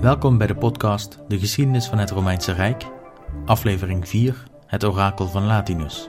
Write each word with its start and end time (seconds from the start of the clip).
Welkom 0.00 0.38
bij 0.38 0.46
de 0.46 0.54
podcast 0.54 1.18
De 1.28 1.38
geschiedenis 1.38 1.86
van 1.86 1.98
het 1.98 2.10
Romeinse 2.10 2.52
Rijk, 2.52 2.86
aflevering 3.46 4.08
4, 4.08 4.44
het 4.66 4.84
orakel 4.84 5.26
van 5.26 5.46
Latinus. 5.46 6.08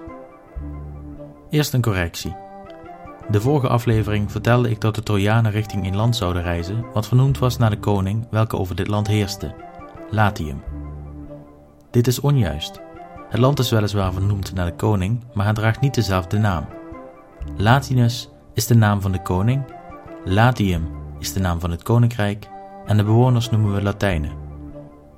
Eerst 1.50 1.74
een 1.74 1.82
correctie. 1.82 2.36
De 3.30 3.42
vorige 3.42 3.68
aflevering 3.68 4.32
vertelde 4.32 4.70
ik 4.70 4.82
dat 4.82 4.96
de 4.96 5.04
Trojanen 5.04 5.52
richting 5.52 5.88
een 5.88 5.96
land 5.96 6.16
zouden 6.16 6.44
reizen, 6.44 6.86
wat 6.94 7.08
vernoemd 7.08 7.38
was 7.38 7.58
naar 7.58 7.70
de 7.70 7.80
koning 7.80 8.28
welke 8.30 8.58
over 8.58 8.76
dit 8.76 8.88
land 8.88 9.08
heerste, 9.08 9.56
Latium. 10.10 10.64
Dit 11.90 12.08
is 12.08 12.20
onjuist. 12.20 12.82
Het 13.30 13.40
land 13.40 13.60
is 13.60 13.70
weliswaar 13.70 14.14
vernoemd 14.14 14.54
naar 14.54 14.66
de 14.66 14.76
koning, 14.76 15.24
maar 15.34 15.46
het 15.46 15.56
draagt 15.56 15.82
niet 15.82 15.94
dezelfde 15.96 16.38
naam. 16.38 16.66
Latinus 17.58 18.30
is 18.54 18.68
de 18.68 18.76
naam 18.76 19.02
van 19.02 19.12
de 19.12 19.22
koning, 19.22 19.64
Latium 20.26 20.88
is 21.20 21.34
de 21.34 21.40
naam 21.40 21.60
van 21.60 21.72
het 21.72 21.84
koninkrijk 21.84 22.50
en 22.86 22.98
de 22.98 23.04
bewoners 23.04 23.50
noemen 23.50 23.74
we 23.74 23.82
Latijnen. 23.82 24.32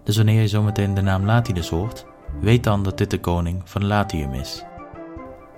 Dus 0.03 0.17
wanneer 0.17 0.41
je 0.41 0.47
zometeen 0.47 0.93
de 0.93 1.01
naam 1.01 1.25
Latinus 1.25 1.69
hoort, 1.69 2.05
weet 2.41 2.63
dan 2.63 2.83
dat 2.83 2.97
dit 2.97 3.11
de 3.11 3.19
koning 3.19 3.61
van 3.65 3.85
Latium 3.85 4.33
is. 4.33 4.63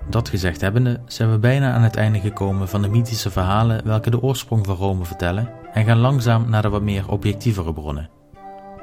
Dat 0.08 0.28
gezegd 0.28 0.60
hebbende 0.60 1.00
zijn 1.06 1.30
we 1.30 1.38
bijna 1.38 1.72
aan 1.72 1.82
het 1.82 1.96
einde 1.96 2.20
gekomen 2.20 2.68
van 2.68 2.82
de 2.82 2.88
mythische 2.88 3.30
verhalen 3.30 3.84
welke 3.84 4.10
de 4.10 4.22
oorsprong 4.22 4.66
van 4.66 4.76
Rome 4.76 5.04
vertellen 5.04 5.50
en 5.72 5.84
gaan 5.84 5.98
langzaam 5.98 6.50
naar 6.50 6.62
de 6.62 6.68
wat 6.68 6.82
meer 6.82 7.10
objectievere 7.10 7.72
bronnen. 7.72 8.10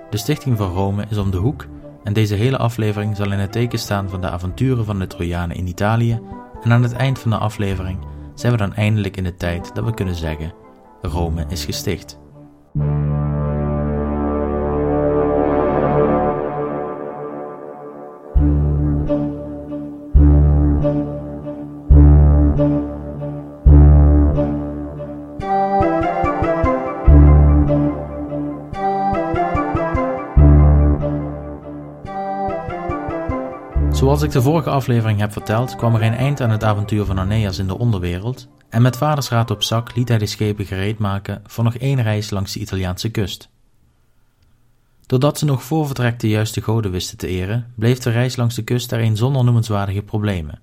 De 0.10 0.18
stichting 0.18 0.58
van 0.58 0.72
Rome 0.72 1.06
is 1.10 1.18
om 1.18 1.32
de 1.32 1.38
hoek 1.38 1.66
en 2.04 2.14
deze 2.14 2.36
hele 2.36 2.58
aflevering 2.58 3.16
zal 3.16 3.32
in 3.32 3.40
het 3.40 3.52
teken 3.52 3.80
staan 3.80 4.10
van 4.10 4.22
de 4.22 4.30
avonturen 4.30 4.86
van 4.86 5.00
de 5.00 5.08
Trojanen 5.08 5.56
in 5.56 5.68
Italië 5.68 6.20
en 6.64 6.72
aan 6.72 6.84
het 6.84 6.94
eind 6.94 7.20
van 7.20 7.32
de 7.32 7.38
aflevering 7.38 8.00
zijn 8.36 8.52
we 8.52 8.58
dan 8.58 8.74
eindelijk 8.74 9.18
in 9.18 9.24
de 9.24 9.36
tijd 9.36 9.76
dat 9.76 9.86
we 9.86 9.94
kunnen 9.94 10.16
zeggen: 10.16 10.54
Rome 11.02 11.46
is 11.48 11.66
gesticht. 11.66 12.20
Zoals 34.04 34.22
ik 34.22 34.32
de 34.32 34.42
vorige 34.42 34.70
aflevering 34.70 35.20
heb 35.20 35.32
verteld, 35.32 35.76
kwam 35.76 35.96
er 35.96 36.02
een 36.02 36.14
eind 36.14 36.42
aan 36.42 36.50
het 36.50 36.64
avontuur 36.64 37.06
van 37.06 37.20
Aeneas 37.20 37.58
in 37.58 37.68
de 37.68 37.78
onderwereld 37.78 38.48
en 38.70 38.82
met 38.82 38.98
vaders 38.98 39.30
raad 39.30 39.52
op 39.52 39.64
zak 39.64 39.96
liet 39.96 40.08
hij 40.08 40.18
de 40.18 40.26
schepen 40.26 40.66
gereed 40.66 40.98
maken 40.98 41.42
voor 41.46 41.64
nog 41.64 41.76
één 41.76 42.02
reis 42.02 42.30
langs 42.30 42.54
de 42.54 42.60
Italiaanse 42.60 43.10
kust. 43.10 43.50
Doordat 45.06 45.38
ze 45.38 45.46
nog 45.46 45.64
voor 45.64 45.86
vertrek 45.86 46.20
de 46.20 46.30
juiste 46.30 46.62
goden 46.62 46.92
wisten 46.92 47.18
te 47.18 47.28
eren, 47.28 47.74
bleef 47.76 48.00
de 48.00 48.10
reis 48.10 48.36
langs 48.36 48.56
de 48.56 48.64
kust 48.64 48.90
daarin 48.90 49.18
zonder 49.18 49.44
noemenswaardige 49.44 50.02
problemen. 50.02 50.62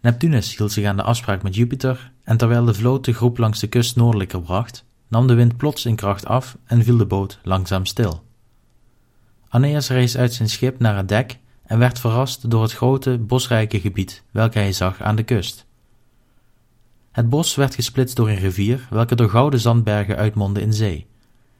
Neptunus 0.00 0.56
hield 0.56 0.72
zich 0.72 0.86
aan 0.86 0.96
de 0.96 1.02
afspraak 1.02 1.42
met 1.42 1.54
Jupiter 1.54 2.12
en 2.22 2.36
terwijl 2.36 2.64
de 2.64 2.74
vloot 2.74 3.04
de 3.04 3.12
groep 3.12 3.38
langs 3.38 3.60
de 3.60 3.66
kust 3.66 3.96
noordelijker 3.96 4.40
bracht, 4.40 4.84
nam 5.08 5.26
de 5.26 5.34
wind 5.34 5.56
plots 5.56 5.86
in 5.86 5.96
kracht 5.96 6.26
af 6.26 6.56
en 6.64 6.84
viel 6.84 6.96
de 6.96 7.06
boot 7.06 7.38
langzaam 7.42 7.86
stil. 7.86 8.22
Aeneas 9.48 9.88
rees 9.88 10.16
uit 10.16 10.32
zijn 10.32 10.48
schip 10.48 10.78
naar 10.78 10.96
het 10.96 11.08
dek 11.08 11.42
en 11.66 11.78
werd 11.78 11.98
verrast 11.98 12.50
door 12.50 12.62
het 12.62 12.72
grote, 12.72 13.18
bosrijke 13.18 13.80
gebied 13.80 14.22
welke 14.30 14.58
hij 14.58 14.72
zag 14.72 15.02
aan 15.02 15.16
de 15.16 15.22
kust. 15.22 15.66
Het 17.12 17.28
bos 17.28 17.54
werd 17.54 17.74
gesplitst 17.74 18.16
door 18.16 18.28
een 18.28 18.38
rivier, 18.38 18.86
welke 18.90 19.14
door 19.14 19.30
gouden 19.30 19.60
zandbergen 19.60 20.16
uitmondde 20.16 20.60
in 20.60 20.74
zee, 20.74 21.06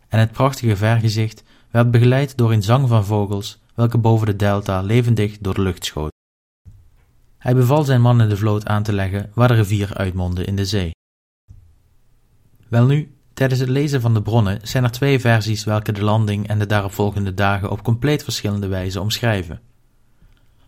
en 0.09 0.19
het 0.19 0.33
prachtige 0.33 0.77
vergezicht 0.77 1.43
werd 1.71 1.91
begeleid 1.91 2.37
door 2.37 2.53
een 2.53 2.62
zang 2.62 2.89
van 2.89 3.05
vogels, 3.05 3.62
welke 3.75 3.99
boven 3.99 4.27
de 4.27 4.37
delta 4.37 4.81
levendig 4.81 5.39
door 5.39 5.55
de 5.55 5.62
lucht 5.62 5.84
schoten. 5.84 6.12
Hij 7.39 7.55
beval 7.55 7.84
zijn 7.84 8.01
mannen 8.01 8.28
de 8.28 8.37
vloot 8.37 8.67
aan 8.67 8.83
te 8.83 8.93
leggen 8.93 9.31
waar 9.34 9.49
de 9.49 9.55
rivier 9.55 9.95
uitmondde 9.97 10.45
in 10.45 10.57
de 10.57 10.65
zee. 10.65 10.91
Welnu, 12.69 13.15
tijdens 13.34 13.61
het 13.61 13.69
lezen 13.69 14.01
van 14.01 14.15
de 14.15 14.23
bronnen 14.23 14.59
zijn 14.62 14.84
er 14.84 14.91
twee 14.91 15.21
versies 15.21 15.65
welke 15.65 15.93
de 15.93 16.05
landing 16.05 16.49
en 16.49 16.59
de 16.59 16.67
daaropvolgende 16.67 17.34
dagen 17.34 17.71
op 17.71 17.83
compleet 17.83 18.25
verschillende 18.25 18.67
wijze 18.67 19.01
omschrijven. 19.01 19.61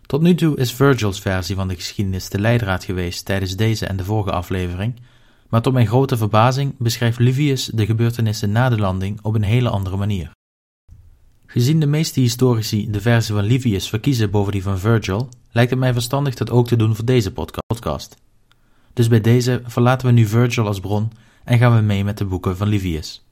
Tot 0.07 0.21
nu 0.21 0.35
toe 0.35 0.57
is 0.57 0.73
Virgil's 0.73 1.19
versie 1.19 1.55
van 1.55 1.67
de 1.67 1.75
geschiedenis 1.75 2.29
de 2.29 2.39
leidraad 2.39 2.83
geweest 2.83 3.25
tijdens 3.25 3.55
deze 3.55 3.85
en 3.85 3.97
de 3.97 4.03
vorige 4.03 4.31
aflevering, 4.31 4.95
maar 5.49 5.61
tot 5.61 5.73
mijn 5.73 5.87
grote 5.87 6.17
verbazing 6.17 6.75
beschrijft 6.77 7.19
Livius 7.19 7.65
de 7.65 7.85
gebeurtenissen 7.85 8.51
na 8.51 8.69
de 8.69 8.77
landing 8.77 9.19
op 9.21 9.35
een 9.35 9.43
hele 9.43 9.69
andere 9.69 9.97
manier. 9.97 10.31
Gezien 11.45 11.79
de 11.79 11.85
meeste 11.85 12.19
historici 12.19 12.91
de 12.91 13.01
versie 13.01 13.33
van 13.33 13.43
Livius 13.43 13.89
verkiezen 13.89 14.31
boven 14.31 14.51
die 14.51 14.63
van 14.63 14.79
Virgil, 14.79 15.29
lijkt 15.51 15.69
het 15.69 15.79
mij 15.79 15.93
verstandig 15.93 16.35
dat 16.35 16.49
ook 16.49 16.67
te 16.67 16.75
doen 16.75 16.95
voor 16.95 17.05
deze 17.05 17.33
podcast. 17.33 18.15
Dus 18.93 19.07
bij 19.07 19.21
deze 19.21 19.61
verlaten 19.65 20.07
we 20.07 20.13
nu 20.13 20.25
Virgil 20.25 20.67
als 20.67 20.79
bron 20.79 21.11
en 21.43 21.57
gaan 21.57 21.75
we 21.75 21.81
mee 21.81 22.03
met 22.03 22.17
de 22.17 22.25
boeken 22.25 22.57
van 22.57 22.67
Livius. 22.67 23.26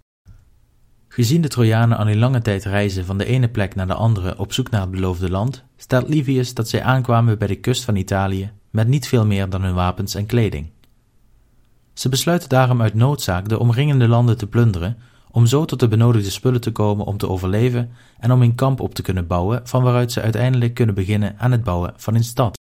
Gezien 1.15 1.41
de 1.41 1.47
Trojanen 1.47 1.97
al 1.97 2.07
in 2.07 2.17
lange 2.17 2.41
tijd 2.41 2.63
reizen 2.63 3.05
van 3.05 3.17
de 3.17 3.25
ene 3.25 3.47
plek 3.47 3.75
naar 3.75 3.87
de 3.87 3.93
andere 3.93 4.37
op 4.37 4.53
zoek 4.53 4.69
naar 4.69 4.81
het 4.81 4.91
beloofde 4.91 5.29
land, 5.29 5.63
stelt 5.77 6.09
Livius 6.09 6.53
dat 6.53 6.69
zij 6.69 6.83
aankwamen 6.83 7.37
bij 7.37 7.47
de 7.47 7.55
kust 7.55 7.83
van 7.83 7.95
Italië 7.95 8.51
met 8.69 8.87
niet 8.87 9.07
veel 9.07 9.25
meer 9.25 9.49
dan 9.49 9.63
hun 9.63 9.73
wapens 9.73 10.15
en 10.15 10.25
kleding. 10.25 10.69
Ze 11.93 12.09
besluiten 12.09 12.49
daarom 12.49 12.81
uit 12.81 12.93
noodzaak 12.93 13.49
de 13.49 13.59
omringende 13.59 14.07
landen 14.07 14.37
te 14.37 14.47
plunderen, 14.47 14.97
om 15.31 15.45
zo 15.45 15.65
tot 15.65 15.79
de 15.79 15.87
benodigde 15.87 16.29
spullen 16.29 16.61
te 16.61 16.71
komen 16.71 17.05
om 17.05 17.17
te 17.17 17.29
overleven 17.29 17.91
en 18.19 18.31
om 18.31 18.41
een 18.41 18.55
kamp 18.55 18.79
op 18.79 18.95
te 18.95 19.01
kunnen 19.01 19.27
bouwen, 19.27 19.61
van 19.63 19.83
waaruit 19.83 20.11
ze 20.11 20.21
uiteindelijk 20.21 20.73
kunnen 20.73 20.95
beginnen 20.95 21.35
aan 21.37 21.51
het 21.51 21.63
bouwen 21.63 21.93
van 21.97 22.15
een 22.15 22.23
stad. 22.23 22.57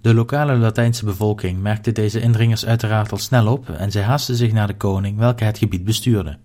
De 0.00 0.14
lokale 0.14 0.56
Latijnse 0.56 1.04
bevolking 1.04 1.60
merkte 1.60 1.92
deze 1.92 2.20
indringers 2.20 2.66
uiteraard 2.66 3.12
al 3.12 3.18
snel 3.18 3.52
op 3.52 3.68
en 3.68 3.90
zij 3.90 4.02
haasten 4.02 4.36
zich 4.36 4.52
naar 4.52 4.66
de 4.66 4.76
koning 4.76 5.18
welke 5.18 5.44
het 5.44 5.58
gebied 5.58 5.84
bestuurde. 5.84 6.38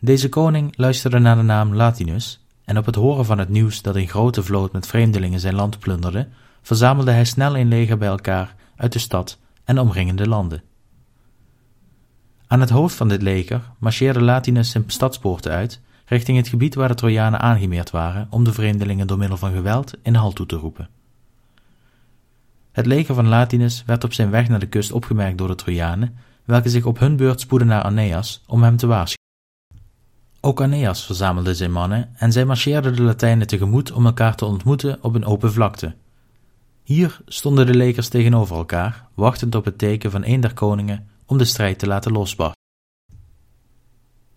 Deze 0.00 0.28
koning 0.28 0.72
luisterde 0.76 1.18
naar 1.18 1.36
de 1.36 1.42
naam 1.42 1.74
Latinus, 1.74 2.44
en 2.64 2.78
op 2.78 2.86
het 2.86 2.94
horen 2.94 3.24
van 3.24 3.38
het 3.38 3.48
nieuws 3.48 3.82
dat 3.82 3.94
een 3.94 4.08
grote 4.08 4.42
vloot 4.42 4.72
met 4.72 4.86
vreemdelingen 4.86 5.40
zijn 5.40 5.54
land 5.54 5.78
plunderde, 5.78 6.28
verzamelde 6.62 7.10
hij 7.10 7.24
snel 7.24 7.56
een 7.56 7.68
leger 7.68 7.98
bij 7.98 8.08
elkaar 8.08 8.54
uit 8.76 8.92
de 8.92 8.98
stad 8.98 9.38
en 9.64 9.74
de 9.74 9.80
omringende 9.80 10.28
landen. 10.28 10.62
Aan 12.46 12.60
het 12.60 12.70
hoofd 12.70 12.94
van 12.94 13.08
dit 13.08 13.22
leger 13.22 13.62
marcheerde 13.78 14.20
Latinus 14.20 14.70
zijn 14.70 14.84
stadspoorten 14.86 15.52
uit, 15.52 15.80
richting 16.04 16.36
het 16.36 16.48
gebied 16.48 16.74
waar 16.74 16.88
de 16.88 16.94
Trojanen 16.94 17.40
aangemeerd 17.40 17.90
waren, 17.90 18.26
om 18.30 18.44
de 18.44 18.52
vreemdelingen 18.52 19.06
door 19.06 19.18
middel 19.18 19.36
van 19.36 19.52
geweld 19.52 19.94
in 20.02 20.12
de 20.12 20.18
hal 20.18 20.32
toe 20.32 20.46
te 20.46 20.56
roepen. 20.56 20.88
Het 22.72 22.86
leger 22.86 23.14
van 23.14 23.28
Latinus 23.28 23.82
werd 23.86 24.04
op 24.04 24.12
zijn 24.12 24.30
weg 24.30 24.48
naar 24.48 24.58
de 24.58 24.66
kust 24.66 24.92
opgemerkt 24.92 25.38
door 25.38 25.48
de 25.48 25.54
Trojanen, 25.54 26.16
welke 26.44 26.68
zich 26.68 26.84
op 26.84 26.98
hun 26.98 27.16
beurt 27.16 27.40
spoedden 27.40 27.68
naar 27.68 27.82
Aeneas 27.82 28.42
om 28.46 28.62
hem 28.62 28.76
te 28.76 28.86
waarschuwen. 28.86 29.17
Ook 30.48 30.60
Aeneas 30.60 31.04
verzamelde 31.04 31.54
zijn 31.54 31.72
mannen 31.72 32.08
en 32.14 32.32
zij 32.32 32.44
marcheerden 32.44 32.96
de 32.96 33.02
Latijnen 33.02 33.46
tegemoet 33.46 33.92
om 33.92 34.06
elkaar 34.06 34.34
te 34.34 34.44
ontmoeten 34.44 34.98
op 35.02 35.14
een 35.14 35.24
open 35.24 35.52
vlakte. 35.52 35.94
Hier 36.82 37.20
stonden 37.26 37.66
de 37.66 37.74
legers 37.74 38.08
tegenover 38.08 38.56
elkaar, 38.56 39.08
wachtend 39.14 39.54
op 39.54 39.64
het 39.64 39.78
teken 39.78 40.10
van 40.10 40.24
een 40.24 40.40
der 40.40 40.54
koningen 40.54 41.08
om 41.26 41.38
de 41.38 41.44
strijd 41.44 41.78
te 41.78 41.86
laten 41.86 42.12
losbarsten. 42.12 42.62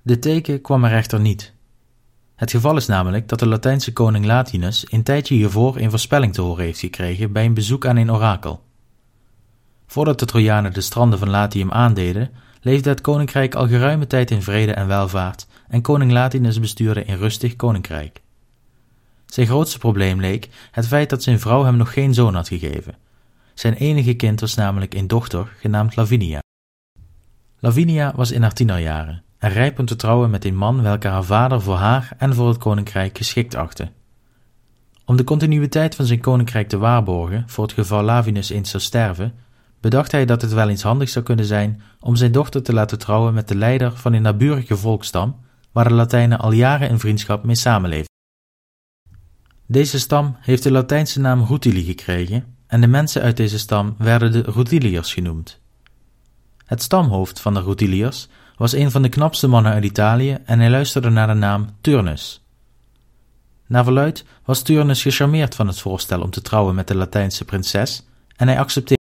De 0.03 0.19
teken 0.19 0.61
kwam 0.61 0.83
er 0.83 0.91
echter 0.91 1.19
niet. 1.19 1.53
Het 2.35 2.51
geval 2.51 2.77
is 2.77 2.87
namelijk 2.87 3.27
dat 3.27 3.39
de 3.39 3.47
Latijnse 3.47 3.93
koning 3.93 4.25
Latinus 4.25 4.85
een 4.89 5.03
tijdje 5.03 5.35
hiervoor 5.35 5.77
een 5.77 5.89
voorspelling 5.89 6.33
te 6.33 6.41
horen 6.41 6.63
heeft 6.63 6.79
gekregen 6.79 7.31
bij 7.31 7.45
een 7.45 7.53
bezoek 7.53 7.85
aan 7.85 7.97
een 7.97 8.11
orakel. 8.11 8.63
Voordat 9.87 10.19
de 10.19 10.25
Trojanen 10.25 10.73
de 10.73 10.81
stranden 10.81 11.19
van 11.19 11.29
Latium 11.29 11.71
aandeden, 11.71 12.29
leefde 12.61 12.89
het 12.89 13.01
koninkrijk 13.01 13.55
al 13.55 13.67
geruime 13.67 14.07
tijd 14.07 14.31
in 14.31 14.41
vrede 14.41 14.73
en 14.73 14.87
welvaart 14.87 15.47
en 15.71 15.81
koning 15.81 16.11
Latinus 16.11 16.59
bestuurde 16.59 17.09
een 17.09 17.17
rustig 17.17 17.55
koninkrijk. 17.55 18.21
Zijn 19.25 19.47
grootste 19.47 19.77
probleem 19.77 20.19
leek 20.19 20.49
het 20.71 20.87
feit 20.87 21.09
dat 21.09 21.23
zijn 21.23 21.39
vrouw 21.39 21.63
hem 21.63 21.77
nog 21.77 21.93
geen 21.93 22.13
zoon 22.13 22.35
had 22.35 22.47
gegeven. 22.47 22.95
Zijn 23.53 23.73
enige 23.73 24.13
kind 24.13 24.39
was 24.39 24.55
namelijk 24.55 24.93
een 24.93 25.07
dochter 25.07 25.53
genaamd 25.59 25.95
Lavinia. 25.95 26.39
Lavinia 27.59 28.13
was 28.15 28.31
in 28.31 28.41
haar 28.41 28.53
tienerjaren 28.53 29.23
en 29.37 29.49
rijp 29.49 29.79
om 29.79 29.85
te 29.85 29.95
trouwen 29.95 30.29
met 30.29 30.45
een 30.45 30.55
man 30.55 30.81
welke 30.81 31.07
haar 31.07 31.23
vader 31.23 31.61
voor 31.61 31.75
haar 31.75 32.13
en 32.17 32.35
voor 32.35 32.47
het 32.47 32.57
koninkrijk 32.57 33.17
geschikt 33.17 33.55
achtte. 33.55 33.91
Om 35.05 35.15
de 35.15 35.23
continuïteit 35.23 35.95
van 35.95 36.05
zijn 36.05 36.19
koninkrijk 36.19 36.69
te 36.69 36.77
waarborgen 36.77 37.43
voor 37.47 37.63
het 37.63 37.73
geval 37.73 38.03
Lavinus 38.03 38.49
eens 38.49 38.69
zou 38.69 38.83
sterven, 38.83 39.33
bedacht 39.81 40.11
hij 40.11 40.25
dat 40.25 40.41
het 40.41 40.53
wel 40.53 40.69
eens 40.69 40.83
handig 40.83 41.09
zou 41.09 41.25
kunnen 41.25 41.45
zijn 41.45 41.81
om 41.99 42.15
zijn 42.15 42.31
dochter 42.31 42.63
te 42.63 42.73
laten 42.73 42.99
trouwen 42.99 43.33
met 43.33 43.47
de 43.47 43.55
leider 43.55 43.97
van 43.97 44.13
een 44.13 44.21
naburige 44.21 44.77
volkstam 44.77 45.35
waar 45.71 45.87
de 45.87 45.93
Latijnen 45.93 46.39
al 46.39 46.51
jaren 46.51 46.89
in 46.89 46.99
vriendschap 46.99 47.43
mee 47.43 47.55
samenleefden. 47.55 48.09
Deze 49.65 49.99
stam 49.99 50.35
heeft 50.39 50.63
de 50.63 50.71
Latijnse 50.71 51.19
naam 51.19 51.43
Rutili 51.43 51.83
gekregen 51.83 52.55
en 52.67 52.81
de 52.81 52.87
mensen 52.87 53.21
uit 53.21 53.37
deze 53.37 53.59
stam 53.59 53.95
werden 53.97 54.31
de 54.31 54.41
Rutiliërs 54.41 55.13
genoemd. 55.13 55.61
Het 56.65 56.81
stamhoofd 56.81 57.39
van 57.39 57.53
de 57.53 57.61
Rutiliërs 57.61 58.27
was 58.55 58.71
een 58.71 58.91
van 58.91 59.01
de 59.01 59.09
knapste 59.09 59.47
mannen 59.47 59.71
uit 59.71 59.83
Italië 59.83 60.37
en 60.45 60.59
hij 60.59 60.69
luisterde 60.69 61.09
naar 61.09 61.27
de 61.27 61.33
naam 61.33 61.69
Turnus. 61.81 62.45
Naar 63.67 63.83
verluid 63.83 64.25
was 64.45 64.61
Turnus 64.61 65.01
gecharmeerd 65.01 65.55
van 65.55 65.67
het 65.67 65.79
voorstel 65.79 66.21
om 66.21 66.29
te 66.29 66.41
trouwen 66.41 66.75
met 66.75 66.87
de 66.87 66.95
Latijnse 66.95 67.45
prinses 67.45 68.03
en 68.35 68.47
hij 68.47 68.59
accepteerde. 68.59 69.03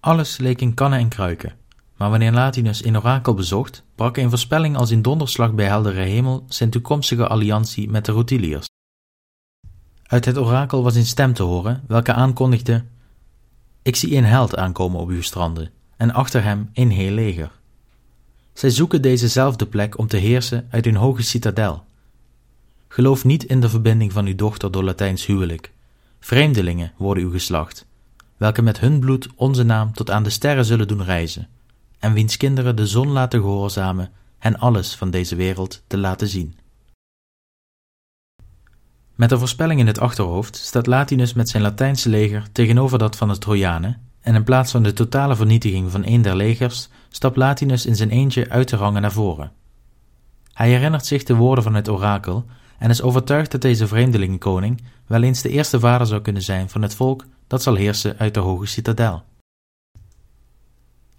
Alles 0.00 0.36
leek 0.36 0.60
in 0.60 0.74
kannen 0.74 0.98
en 0.98 1.08
kruiken, 1.08 1.52
maar 1.96 2.10
wanneer 2.10 2.32
Latinus 2.32 2.84
een 2.84 2.96
orakel 2.96 3.34
bezocht, 3.34 3.84
brak 3.94 4.16
een 4.16 4.28
voorspelling 4.28 4.76
als 4.76 4.90
in 4.90 5.02
donderslag 5.02 5.52
bij 5.52 5.66
heldere 5.66 6.00
hemel 6.00 6.44
zijn 6.48 6.70
toekomstige 6.70 7.26
alliantie 7.26 7.90
met 7.90 8.04
de 8.04 8.12
Rutiliërs. 8.12 8.68
Uit 10.02 10.24
het 10.24 10.38
orakel 10.38 10.82
was 10.82 10.94
een 10.94 11.06
stem 11.06 11.32
te 11.32 11.42
horen, 11.42 11.82
welke 11.86 12.12
aankondigde: 12.12 12.84
Ik 13.82 13.96
zie 13.96 14.16
een 14.16 14.24
held 14.24 14.56
aankomen 14.56 15.00
op 15.00 15.08
uw 15.08 15.22
stranden, 15.22 15.70
en 15.96 16.12
achter 16.12 16.42
hem 16.42 16.70
een 16.72 16.90
heel 16.90 17.12
leger. 17.12 17.50
Zij 18.52 18.70
zoeken 18.70 19.02
dezezelfde 19.02 19.66
plek 19.66 19.98
om 19.98 20.06
te 20.06 20.16
heersen 20.16 20.66
uit 20.70 20.86
een 20.86 20.96
hoge 20.96 21.22
citadel. 21.22 21.84
Geloof 22.88 23.24
niet 23.24 23.44
in 23.44 23.60
de 23.60 23.68
verbinding 23.68 24.12
van 24.12 24.26
uw 24.26 24.34
dochter 24.34 24.70
door 24.70 24.84
Latijns 24.84 25.26
huwelijk. 25.26 25.72
Vreemdelingen 26.20 26.92
worden 26.96 27.24
uw 27.24 27.30
geslacht, 27.30 27.86
welke 28.36 28.62
met 28.62 28.80
hun 28.80 29.00
bloed 29.00 29.28
onze 29.34 29.62
naam 29.62 29.92
tot 29.92 30.10
aan 30.10 30.22
de 30.22 30.30
sterren 30.30 30.64
zullen 30.64 30.88
doen 30.88 31.04
reizen, 31.04 31.48
en 32.02 32.12
wiens 32.12 32.36
kinderen 32.36 32.76
de 32.76 32.86
zon 32.86 33.08
laten 33.08 33.40
gehoorzamen 33.40 34.10
en 34.38 34.58
alles 34.58 34.94
van 34.94 35.10
deze 35.10 35.36
wereld 35.36 35.82
te 35.86 35.98
laten 35.98 36.28
zien. 36.28 36.58
Met 39.14 39.28
de 39.28 39.38
voorspelling 39.38 39.80
in 39.80 39.86
het 39.86 39.98
achterhoofd 39.98 40.56
staat 40.56 40.86
Latinus 40.86 41.32
met 41.32 41.48
zijn 41.48 41.62
Latijnse 41.62 42.08
leger 42.08 42.52
tegenover 42.52 42.98
dat 42.98 43.16
van 43.16 43.28
de 43.28 43.38
Trojanen, 43.38 44.00
en 44.20 44.34
in 44.34 44.44
plaats 44.44 44.70
van 44.70 44.82
de 44.82 44.92
totale 44.92 45.36
vernietiging 45.36 45.90
van 45.90 46.02
een 46.04 46.22
der 46.22 46.36
legers, 46.36 46.88
stapt 47.08 47.36
Latinus 47.36 47.86
in 47.86 47.96
zijn 47.96 48.10
eentje 48.10 48.50
uit 48.50 48.68
de 48.68 48.76
rangen 48.76 49.02
naar 49.02 49.12
voren. 49.12 49.52
Hij 50.52 50.68
herinnert 50.68 51.06
zich 51.06 51.22
de 51.22 51.34
woorden 51.34 51.64
van 51.64 51.74
het 51.74 51.88
orakel 51.88 52.44
en 52.78 52.90
is 52.90 53.02
overtuigd 53.02 53.50
dat 53.50 53.60
deze 53.60 53.86
vreemdelingenkoning 53.86 54.82
wel 55.06 55.22
eens 55.22 55.42
de 55.42 55.48
eerste 55.48 55.80
vader 55.80 56.06
zou 56.06 56.20
kunnen 56.20 56.42
zijn 56.42 56.68
van 56.68 56.82
het 56.82 56.94
volk 56.94 57.26
dat 57.46 57.62
zal 57.62 57.74
heersen 57.74 58.18
uit 58.18 58.34
de 58.34 58.40
hoge 58.40 58.66
citadel. 58.66 59.22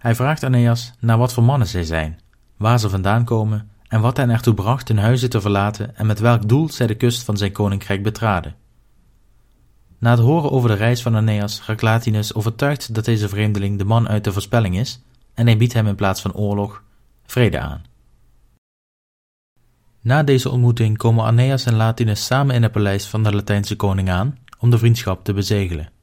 Hij 0.04 0.14
vraagt 0.14 0.44
Aeneas 0.44 0.92
naar 1.00 1.18
wat 1.18 1.32
voor 1.32 1.42
mannen 1.42 1.68
zij 1.68 1.84
zijn, 1.84 2.20
waar 2.56 2.80
ze 2.80 2.90
vandaan 2.90 3.24
komen 3.24 3.70
en 3.88 4.00
wat 4.00 4.16
hen 4.16 4.30
ertoe 4.30 4.54
bracht 4.54 4.88
hun 4.88 4.98
huizen 4.98 5.30
te 5.30 5.40
verlaten 5.40 5.96
en 5.96 6.06
met 6.06 6.18
welk 6.18 6.48
doel 6.48 6.70
zij 6.70 6.86
de 6.86 6.94
kust 6.94 7.22
van 7.22 7.36
zijn 7.36 7.52
koninkrijk 7.52 8.02
betraden. 8.02 8.54
Na 9.98 10.10
het 10.10 10.20
horen 10.20 10.50
over 10.50 10.68
de 10.68 10.74
reis 10.74 11.02
van 11.02 11.16
Aeneas 11.16 11.66
raakt 11.66 11.82
Latinus 11.82 12.34
overtuigd 12.34 12.94
dat 12.94 13.04
deze 13.04 13.28
vreemdeling 13.28 13.78
de 13.78 13.84
man 13.84 14.08
uit 14.08 14.24
de 14.24 14.32
voorspelling 14.32 14.78
is 14.78 15.02
en 15.34 15.46
hij 15.46 15.56
biedt 15.56 15.72
hem 15.72 15.86
in 15.86 15.94
plaats 15.94 16.20
van 16.20 16.34
oorlog 16.34 16.82
vrede 17.26 17.60
aan. 17.60 17.84
Na 20.00 20.22
deze 20.22 20.50
ontmoeting 20.50 20.96
komen 20.96 21.24
Aeneas 21.24 21.64
en 21.64 21.74
Latinus 21.74 22.26
samen 22.26 22.54
in 22.54 22.62
het 22.62 22.72
paleis 22.72 23.06
van 23.06 23.22
de 23.22 23.34
Latijnse 23.34 23.76
koning 23.76 24.10
aan 24.10 24.38
om 24.58 24.70
de 24.70 24.78
vriendschap 24.78 25.24
te 25.24 25.32
bezegelen. 25.32 25.93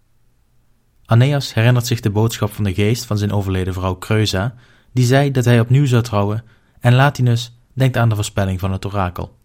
Aeneas 1.12 1.54
herinnert 1.54 1.88
zich 1.88 2.00
de 2.00 2.10
boodschap 2.10 2.52
van 2.52 2.63
de 2.63 2.74
geest 2.74 3.06
van 3.06 3.18
zijn 3.18 3.31
overleden 3.31 3.74
vrouw 3.74 3.98
Creusa, 3.98 4.54
die 4.92 5.06
zei 5.06 5.31
dat 5.31 5.46
hij 5.46 5.60
opnieuw 5.60 5.86
zou 5.86 6.04
trouwen, 6.04 6.44
en 6.80 6.94
Latinus 6.94 7.58
denkt 7.74 7.98
aan 7.98 8.10
de 8.10 8.16
voorspelling 8.16 8.60
van 8.60 8.72
het 8.72 8.86
orakel. 8.86 9.38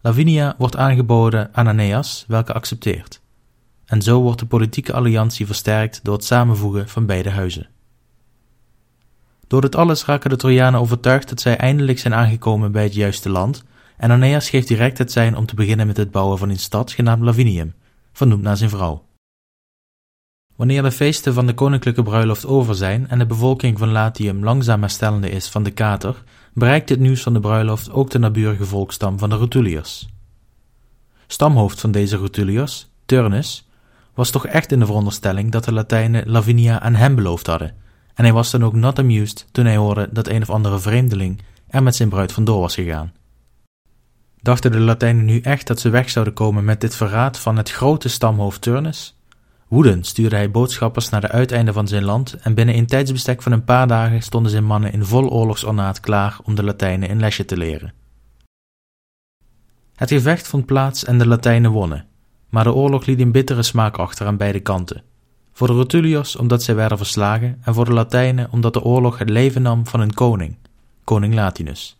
Lavinia 0.00 0.54
wordt 0.58 0.76
aangeboden 0.76 1.48
aan 1.52 1.68
Aeneas, 1.68 2.24
welke 2.28 2.52
accepteert. 2.52 3.20
En 3.84 4.02
zo 4.02 4.20
wordt 4.20 4.38
de 4.38 4.46
politieke 4.46 4.92
alliantie 4.92 5.46
versterkt 5.46 6.00
door 6.02 6.14
het 6.14 6.24
samenvoegen 6.24 6.88
van 6.88 7.06
beide 7.06 7.30
huizen. 7.30 7.68
Door 9.46 9.60
dit 9.60 9.76
alles 9.76 10.04
raken 10.04 10.30
de 10.30 10.36
Trojanen 10.36 10.80
overtuigd 10.80 11.28
dat 11.28 11.40
zij 11.40 11.56
eindelijk 11.56 11.98
zijn 11.98 12.14
aangekomen 12.14 12.72
bij 12.72 12.82
het 12.82 12.94
juiste 12.94 13.28
land, 13.28 13.64
en 13.96 14.10
Aeneas 14.10 14.50
geeft 14.50 14.68
direct 14.68 14.98
het 14.98 15.12
zijn 15.12 15.36
om 15.36 15.46
te 15.46 15.54
beginnen 15.54 15.86
met 15.86 15.96
het 15.96 16.10
bouwen 16.10 16.38
van 16.38 16.48
een 16.48 16.58
stad 16.58 16.92
genaamd 16.92 17.22
Lavinium, 17.22 17.74
vernoemd 18.12 18.42
naar 18.42 18.56
zijn 18.56 18.70
vrouw. 18.70 19.10
Wanneer 20.62 20.82
de 20.82 20.90
feesten 20.90 21.34
van 21.34 21.46
de 21.46 21.54
koninklijke 21.54 22.02
bruiloft 22.02 22.46
over 22.46 22.74
zijn 22.74 23.08
en 23.08 23.18
de 23.18 23.26
bevolking 23.26 23.78
van 23.78 23.92
Latium 23.92 24.44
langzaam 24.44 24.80
herstellende 24.80 25.30
is 25.30 25.48
van 25.48 25.62
de 25.62 25.70
kater, 25.70 26.22
bereikt 26.54 26.88
het 26.88 27.00
nieuws 27.00 27.22
van 27.22 27.32
de 27.32 27.40
bruiloft 27.40 27.90
ook 27.90 28.10
de 28.10 28.18
naburige 28.18 28.64
volkstam 28.64 29.18
van 29.18 29.30
de 29.30 29.36
Rutuliërs. 29.36 30.08
Stamhoofd 31.26 31.80
van 31.80 31.90
deze 31.90 32.16
Rutuliërs, 32.16 32.90
Turnus, 33.06 33.68
was 34.14 34.30
toch 34.30 34.46
echt 34.46 34.72
in 34.72 34.78
de 34.78 34.86
veronderstelling 34.86 35.50
dat 35.50 35.64
de 35.64 35.72
Latijnen 35.72 36.30
Lavinia 36.30 36.80
aan 36.80 36.94
hem 36.94 37.14
beloofd 37.14 37.46
hadden, 37.46 37.74
en 38.14 38.24
hij 38.24 38.32
was 38.32 38.50
dan 38.50 38.64
ook 38.64 38.74
not 38.74 38.98
amused 38.98 39.46
toen 39.52 39.64
hij 39.64 39.76
hoorde 39.76 40.08
dat 40.12 40.28
een 40.28 40.42
of 40.42 40.50
andere 40.50 40.78
vreemdeling 40.78 41.42
er 41.68 41.82
met 41.82 41.96
zijn 41.96 42.08
bruid 42.08 42.32
vandoor 42.32 42.60
was 42.60 42.74
gegaan. 42.74 43.12
Dachten 44.42 44.72
de 44.72 44.80
Latijnen 44.80 45.24
nu 45.24 45.40
echt 45.40 45.66
dat 45.66 45.80
ze 45.80 45.88
weg 45.88 46.10
zouden 46.10 46.34
komen 46.34 46.64
met 46.64 46.80
dit 46.80 46.96
verraad 46.96 47.38
van 47.38 47.56
het 47.56 47.70
grote 47.70 48.08
stamhoofd 48.08 48.60
Turnus? 48.60 49.16
Woedend 49.72 50.06
stuurde 50.06 50.36
hij 50.36 50.50
boodschappers 50.50 51.08
naar 51.08 51.20
de 51.20 51.28
uiteinden 51.28 51.74
van 51.74 51.88
zijn 51.88 52.04
land 52.04 52.36
en 52.36 52.54
binnen 52.54 52.76
een 52.76 52.86
tijdsbestek 52.86 53.42
van 53.42 53.52
een 53.52 53.64
paar 53.64 53.86
dagen 53.86 54.22
stonden 54.22 54.50
zijn 54.50 54.64
mannen 54.64 54.92
in 54.92 55.04
vol 55.04 55.30
oorlogsornaat 55.30 56.00
klaar 56.00 56.38
om 56.44 56.54
de 56.54 56.62
Latijnen 56.62 57.10
een 57.10 57.20
lesje 57.20 57.44
te 57.44 57.56
leren. 57.56 57.92
Het 59.94 60.10
gevecht 60.10 60.46
vond 60.46 60.66
plaats 60.66 61.04
en 61.04 61.18
de 61.18 61.26
Latijnen 61.26 61.70
wonnen, 61.70 62.06
maar 62.48 62.64
de 62.64 62.72
oorlog 62.72 63.06
liet 63.06 63.20
een 63.20 63.32
bittere 63.32 63.62
smaak 63.62 63.96
achter 63.96 64.26
aan 64.26 64.36
beide 64.36 64.60
kanten. 64.60 65.02
Voor 65.52 65.66
de 65.66 65.72
Rutuliërs 65.72 66.36
omdat 66.36 66.62
zij 66.62 66.74
werden 66.74 66.98
verslagen 66.98 67.60
en 67.64 67.74
voor 67.74 67.84
de 67.84 67.92
Latijnen 67.92 68.48
omdat 68.50 68.72
de 68.72 68.82
oorlog 68.82 69.18
het 69.18 69.30
leven 69.30 69.62
nam 69.62 69.86
van 69.86 70.00
hun 70.00 70.14
koning, 70.14 70.56
koning 71.04 71.34
Latinus. 71.34 71.96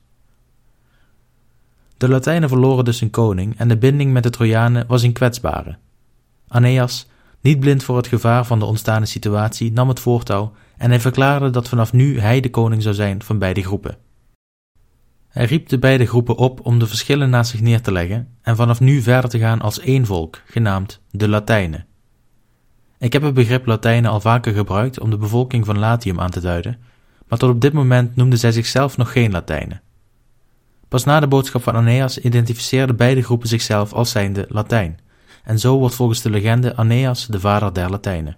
De 1.97 2.09
Latijnen 2.09 2.49
verloren 2.49 2.85
dus 2.85 3.01
hun 3.01 3.11
koning 3.11 3.59
en 3.59 3.69
de 3.69 3.77
binding 3.77 4.13
met 4.13 4.23
de 4.23 4.31
Trojanen 4.31 4.87
was 4.87 5.03
een 5.03 5.13
kwetsbare. 5.13 5.77
Aeneas 6.49 7.11
niet 7.43 7.61
blind 7.61 7.85
voor 7.85 7.97
het 7.97 8.07
gevaar 8.07 8.47
van 8.47 8.59
de 8.59 8.65
ontstaande 8.65 9.07
situatie, 9.07 9.73
nam 9.73 9.89
het 9.89 10.01
voortouw 10.01 10.53
en 10.77 10.91
hij 10.91 11.01
verklaarde 11.01 11.51
dat 11.51 11.69
vanaf 11.69 11.93
nu 11.93 12.21
hij 12.21 12.41
de 12.41 12.51
koning 12.51 12.83
zou 12.83 12.95
zijn 12.95 13.23
van 13.23 13.39
beide 13.39 13.63
groepen. 13.63 13.97
Hij 15.29 15.45
riep 15.45 15.69
de 15.69 15.79
beide 15.79 16.07
groepen 16.07 16.37
op 16.37 16.67
om 16.67 16.79
de 16.79 16.87
verschillen 16.87 17.31
naast 17.31 17.51
zich 17.51 17.61
neer 17.61 17.81
te 17.81 17.93
leggen 17.93 18.29
en 18.43 18.57
vanaf 18.57 18.81
nu 18.81 19.03
verder 19.03 19.31
te 19.31 19.39
gaan 19.39 19.61
als 19.61 19.81
één 19.81 20.07
volk, 20.07 20.41
genaamd 20.47 21.01
de 21.11 21.29
Latijnen. 21.29 21.87
Ik 22.99 23.13
heb 23.13 23.23
het 23.23 23.35
begrip 23.35 23.67
Latijnen 23.67 24.11
al 24.11 24.21
vaker 24.21 24.53
gebruikt 24.53 25.01
om 25.01 25.11
de 25.11 25.17
bevolking 25.17 25.65
van 25.65 25.79
Latium 25.79 26.21
aan 26.21 26.31
te 26.31 26.41
duiden, 26.41 26.79
maar 27.29 27.39
tot 27.39 27.51
op 27.51 27.61
dit 27.61 27.73
moment 27.73 28.17
noemden 28.17 28.39
zij 28.39 28.53
zichzelf 28.53 28.97
nog 28.97 29.13
geen 29.13 29.31
Latijnen. 29.31 29.83
Pas 30.89 31.05
na 31.05 31.21
de 31.21 31.29
boodschap 31.29 31.63
van 31.63 31.77
Aeneas 31.77 32.19
identificeerden 32.19 32.97
beide 32.97 33.23
groepen 33.23 33.49
zichzelf 33.49 33.93
als 33.93 34.11
zijnde 34.11 34.47
Latijn, 34.49 34.99
en 35.43 35.59
zo 35.59 35.79
wordt 35.79 35.95
volgens 35.95 36.23
de 36.23 36.31
legende 36.31 36.77
Aeneas 36.77 37.27
de 37.27 37.41
vader 37.41 37.73
der 37.73 37.91
Latijnen. 37.91 38.37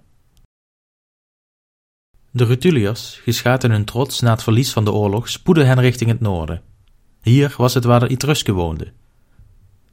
De 2.30 2.44
Rutuliërs, 2.44 3.20
geschaad 3.22 3.64
in 3.64 3.70
hun 3.70 3.84
trots 3.84 4.20
na 4.20 4.30
het 4.30 4.42
verlies 4.42 4.72
van 4.72 4.84
de 4.84 4.92
oorlog, 4.92 5.28
spoedden 5.28 5.66
hen 5.66 5.80
richting 5.80 6.10
het 6.10 6.20
noorden. 6.20 6.62
Hier 7.22 7.54
was 7.56 7.74
het 7.74 7.84
waar 7.84 8.00
de 8.00 8.08
Etrusken 8.08 8.54
woonden. 8.54 8.92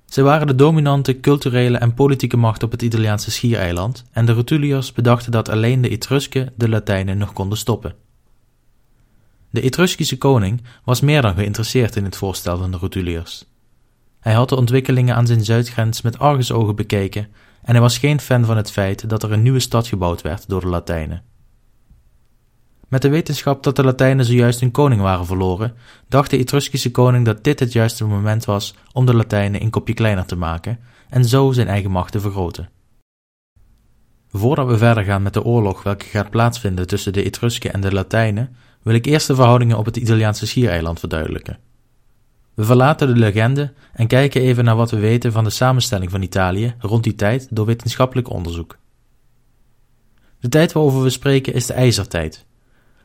Zij 0.05 0.23
waren 0.23 0.47
de 0.47 0.55
dominante 0.55 1.19
culturele 1.19 1.77
en 1.77 1.93
politieke 1.93 2.37
macht 2.37 2.63
op 2.63 2.71
het 2.71 2.81
Italiaanse 2.81 3.31
schiereiland 3.31 4.03
en 4.11 4.25
de 4.25 4.33
Rutuliërs 4.33 4.91
bedachten 4.91 5.31
dat 5.31 5.49
alleen 5.49 5.81
de 5.81 5.89
Etrusken 5.89 6.53
de 6.55 6.69
Latijnen 6.69 7.17
nog 7.17 7.33
konden 7.33 7.57
stoppen. 7.57 7.95
De 9.49 9.61
Etruskische 9.61 10.17
koning 10.17 10.61
was 10.83 11.01
meer 11.01 11.21
dan 11.21 11.35
geïnteresseerd 11.35 11.95
in 11.95 12.03
het 12.03 12.15
voorstel 12.15 12.57
van 12.57 12.71
de 12.71 12.77
Rutuliërs. 12.77 13.45
Hij 14.21 14.33
had 14.33 14.49
de 14.49 14.55
ontwikkelingen 14.55 15.15
aan 15.15 15.27
zijn 15.27 15.43
zuidgrens 15.43 16.01
met 16.01 16.19
argusogen 16.19 16.75
bekeken 16.75 17.27
en 17.63 17.71
hij 17.71 17.81
was 17.81 17.97
geen 17.97 18.19
fan 18.19 18.45
van 18.45 18.57
het 18.57 18.71
feit 18.71 19.09
dat 19.09 19.23
er 19.23 19.31
een 19.31 19.41
nieuwe 19.41 19.59
stad 19.59 19.87
gebouwd 19.87 20.21
werd 20.21 20.49
door 20.49 20.61
de 20.61 20.67
Latijnen. 20.67 21.23
Met 22.87 23.01
de 23.01 23.09
wetenschap 23.09 23.63
dat 23.63 23.75
de 23.75 23.83
Latijnen 23.83 24.25
zojuist 24.25 24.59
hun 24.59 24.71
koning 24.71 25.01
waren 25.01 25.25
verloren, 25.25 25.73
dacht 26.07 26.29
de 26.29 26.37
Etruskische 26.37 26.91
koning 26.91 27.25
dat 27.25 27.43
dit 27.43 27.59
het 27.59 27.71
juiste 27.71 28.05
moment 28.05 28.45
was 28.45 28.75
om 28.93 29.05
de 29.05 29.13
Latijnen 29.15 29.61
een 29.61 29.69
kopje 29.69 29.93
kleiner 29.93 30.25
te 30.25 30.35
maken 30.35 30.79
en 31.09 31.25
zo 31.25 31.51
zijn 31.51 31.67
eigen 31.67 31.91
macht 31.91 32.11
te 32.11 32.19
vergroten. 32.19 32.69
Voordat 34.29 34.67
we 34.67 34.77
verder 34.77 35.03
gaan 35.03 35.23
met 35.23 35.33
de 35.33 35.43
oorlog 35.43 35.83
welke 35.83 36.05
gaat 36.05 36.29
plaatsvinden 36.29 36.87
tussen 36.87 37.13
de 37.13 37.23
Etrusken 37.23 37.73
en 37.73 37.81
de 37.81 37.93
Latijnen, 37.93 38.55
wil 38.81 38.93
ik 38.93 39.05
eerst 39.05 39.27
de 39.27 39.35
verhoudingen 39.35 39.77
op 39.77 39.85
het 39.85 39.97
Italiaanse 39.97 40.47
schiereiland 40.47 40.99
verduidelijken. 40.99 41.70
We 42.61 42.67
verlaten 42.67 43.07
de 43.07 43.19
legende 43.19 43.73
en 43.93 44.07
kijken 44.07 44.41
even 44.41 44.63
naar 44.63 44.75
wat 44.75 44.91
we 44.91 44.99
weten 44.99 45.31
van 45.31 45.43
de 45.43 45.49
samenstelling 45.49 46.11
van 46.11 46.21
Italië 46.21 46.75
rond 46.79 47.03
die 47.03 47.15
tijd 47.15 47.47
door 47.49 47.65
wetenschappelijk 47.65 48.29
onderzoek. 48.29 48.77
De 50.39 50.49
tijd 50.49 50.71
waarover 50.71 51.01
we 51.01 51.09
spreken 51.09 51.53
is 51.53 51.65
de 51.65 51.73
IJzertijd. 51.73 52.45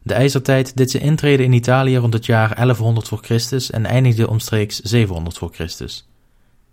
De 0.03 0.15
IJzertijd 0.15 0.77
deed 0.77 0.91
zijn 0.91 1.03
intrede 1.03 1.43
in 1.43 1.53
Italië 1.53 1.97
rond 1.97 2.13
het 2.13 2.27
jaar 2.27 2.55
1100 2.55 3.09
voor 3.09 3.19
Christus 3.23 3.71
en 3.71 3.87
eindigde 3.87 4.29
omstreeks 4.29 4.81
700 4.81 5.39
voor 5.39 5.51
Christus. 5.53 6.09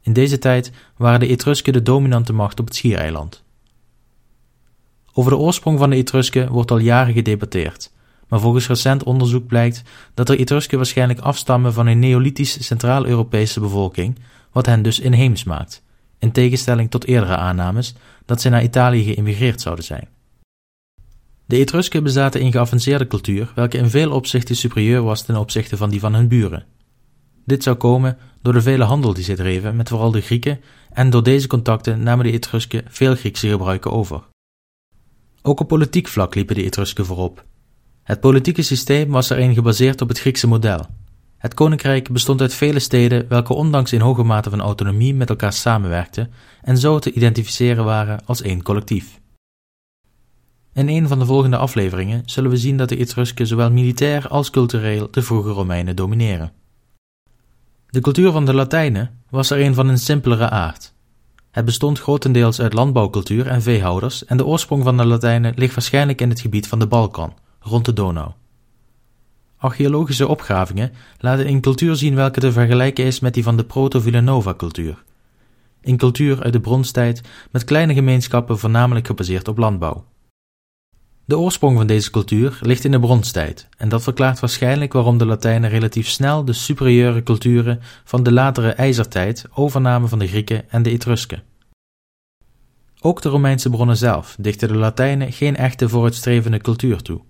In 0.01 0.13
deze 0.13 0.39
tijd 0.39 0.71
waren 0.97 1.19
de 1.19 1.27
Etrusken 1.27 1.73
de 1.73 1.81
dominante 1.81 2.33
macht 2.33 2.59
op 2.59 2.65
het 2.65 2.75
Schiereiland. 2.75 3.43
Over 5.13 5.31
de 5.31 5.37
oorsprong 5.37 5.79
van 5.79 5.89
de 5.89 5.95
Etrusken 5.95 6.51
wordt 6.51 6.71
al 6.71 6.77
jaren 6.77 7.13
gedebatteerd, 7.13 7.91
maar 8.33 8.41
volgens 8.41 8.67
recent 8.67 9.03
onderzoek 9.03 9.47
blijkt 9.47 9.81
dat 10.13 10.27
de 10.27 10.37
Etrusken 10.37 10.77
waarschijnlijk 10.77 11.19
afstammen 11.19 11.73
van 11.73 11.87
een 11.87 11.99
Neolithisch 11.99 12.65
Centraal-Europese 12.65 13.59
bevolking, 13.59 14.19
wat 14.51 14.65
hen 14.65 14.81
dus 14.81 14.99
inheems 14.99 15.43
maakt, 15.43 15.83
in 16.19 16.31
tegenstelling 16.31 16.89
tot 16.91 17.05
eerdere 17.05 17.35
aannames 17.35 17.95
dat 18.25 18.41
zij 18.41 18.51
naar 18.51 18.63
Italië 18.63 19.03
geïmigreerd 19.03 19.61
zouden 19.61 19.85
zijn. 19.85 20.07
De 21.45 21.57
Etrusken 21.57 22.03
bezaten 22.03 22.41
een 22.41 22.51
geavanceerde 22.51 23.07
cultuur, 23.07 23.51
welke 23.55 23.77
in 23.77 23.89
veel 23.89 24.11
opzichten 24.11 24.55
superieur 24.55 25.03
was 25.03 25.21
ten 25.21 25.35
opzichte 25.35 25.77
van 25.77 25.89
die 25.89 25.99
van 25.99 26.13
hun 26.13 26.27
buren. 26.27 26.65
Dit 27.45 27.63
zou 27.63 27.75
komen 27.75 28.17
door 28.41 28.53
de 28.53 28.61
vele 28.61 28.83
handel 28.83 29.13
die 29.13 29.23
zij 29.23 29.35
dreven 29.35 29.75
met 29.75 29.89
vooral 29.89 30.11
de 30.11 30.21
Grieken, 30.21 30.59
en 30.91 31.09
door 31.09 31.23
deze 31.23 31.47
contacten 31.47 32.03
namen 32.03 32.25
de 32.25 32.31
Etrusken 32.31 32.83
veel 32.87 33.15
Griekse 33.15 33.49
gebruiken 33.49 33.91
over. 33.91 34.23
Ook 35.41 35.59
op 35.59 35.67
politiek 35.67 36.07
vlak 36.07 36.35
liepen 36.35 36.55
de 36.55 36.63
Etrusken 36.63 37.05
voorop. 37.05 37.45
Het 38.03 38.19
politieke 38.19 38.61
systeem 38.61 39.09
was 39.09 39.29
erin 39.29 39.53
gebaseerd 39.53 40.01
op 40.01 40.07
het 40.07 40.19
Griekse 40.19 40.47
model. 40.47 40.85
Het 41.37 41.53
koninkrijk 41.53 42.09
bestond 42.11 42.41
uit 42.41 42.53
vele 42.53 42.79
steden 42.79 43.27
welke 43.27 43.53
ondanks 43.53 43.93
in 43.93 43.99
hoge 43.99 44.23
mate 44.23 44.49
van 44.49 44.61
autonomie 44.61 45.13
met 45.13 45.29
elkaar 45.29 45.53
samenwerkten 45.53 46.31
en 46.61 46.77
zo 46.77 46.99
te 46.99 47.11
identificeren 47.11 47.85
waren 47.85 48.25
als 48.25 48.41
één 48.41 48.63
collectief. 48.63 49.21
In 50.73 50.87
een 50.87 51.07
van 51.07 51.19
de 51.19 51.25
volgende 51.25 51.57
afleveringen 51.57 52.21
zullen 52.25 52.49
we 52.49 52.57
zien 52.57 52.77
dat 52.77 52.89
de 52.89 52.97
Etrusken 52.97 53.47
zowel 53.47 53.71
militair 53.71 54.27
als 54.27 54.49
cultureel 54.49 55.07
de 55.11 55.21
vroege 55.21 55.49
Romeinen 55.49 55.95
domineren. 55.95 56.51
De 57.89 58.01
cultuur 58.01 58.31
van 58.31 58.45
de 58.45 58.53
Latijnen 58.53 59.23
was 59.29 59.49
er 59.49 59.61
een 59.61 59.73
van 59.73 59.87
een 59.87 59.97
simpelere 59.97 60.49
aard. 60.49 60.93
Het 61.51 61.65
bestond 61.65 61.99
grotendeels 61.99 62.59
uit 62.59 62.73
landbouwcultuur 62.73 63.47
en 63.47 63.61
veehouders 63.61 64.25
en 64.25 64.37
de 64.37 64.45
oorsprong 64.45 64.83
van 64.83 64.97
de 64.97 65.05
Latijnen 65.05 65.53
ligt 65.55 65.75
waarschijnlijk 65.75 66.21
in 66.21 66.29
het 66.29 66.39
gebied 66.39 66.67
van 66.67 66.79
de 66.79 66.87
Balkan, 66.87 67.33
rond 67.63 67.85
de 67.85 67.93
Donau. 67.93 68.31
Archeologische 69.57 70.27
opgravingen 70.27 70.91
laten 71.19 71.47
een 71.47 71.61
cultuur 71.61 71.95
zien 71.95 72.15
welke 72.15 72.39
te 72.39 72.51
vergelijken 72.51 73.05
is 73.05 73.19
met 73.19 73.33
die 73.33 73.43
van 73.43 73.57
de 73.57 73.63
Proto-Villanova-cultuur. 73.63 75.03
Een 75.81 75.97
cultuur 75.97 76.43
uit 76.43 76.53
de 76.53 76.59
bronstijd 76.59 77.21
met 77.51 77.63
kleine 77.63 77.93
gemeenschappen 77.93 78.59
voornamelijk 78.59 79.07
gebaseerd 79.07 79.47
op 79.47 79.57
landbouw. 79.57 80.05
De 81.25 81.37
oorsprong 81.37 81.77
van 81.77 81.87
deze 81.87 82.11
cultuur 82.11 82.59
ligt 82.61 82.83
in 82.83 82.91
de 82.91 82.99
bronstijd, 82.99 83.67
en 83.77 83.89
dat 83.89 84.03
verklaart 84.03 84.39
waarschijnlijk 84.39 84.93
waarom 84.93 85.17
de 85.17 85.25
Latijnen 85.25 85.69
relatief 85.69 86.07
snel 86.07 86.45
de 86.45 86.53
superieure 86.53 87.23
culturen 87.23 87.79
van 88.03 88.23
de 88.23 88.31
latere 88.31 88.69
ijzertijd 88.71 89.45
overnamen 89.53 90.09
van 90.09 90.19
de 90.19 90.27
Grieken 90.27 90.69
en 90.69 90.83
de 90.83 90.89
Etrusken. 90.89 91.43
Ook 93.01 93.21
de 93.21 93.29
Romeinse 93.29 93.69
bronnen 93.69 93.97
zelf 93.97 94.35
dichten 94.39 94.67
de 94.67 94.75
Latijnen 94.75 95.31
geen 95.31 95.55
echte 95.55 95.89
vooruitstrevende 95.89 96.57
cultuur 96.57 97.01
toe. 97.01 97.21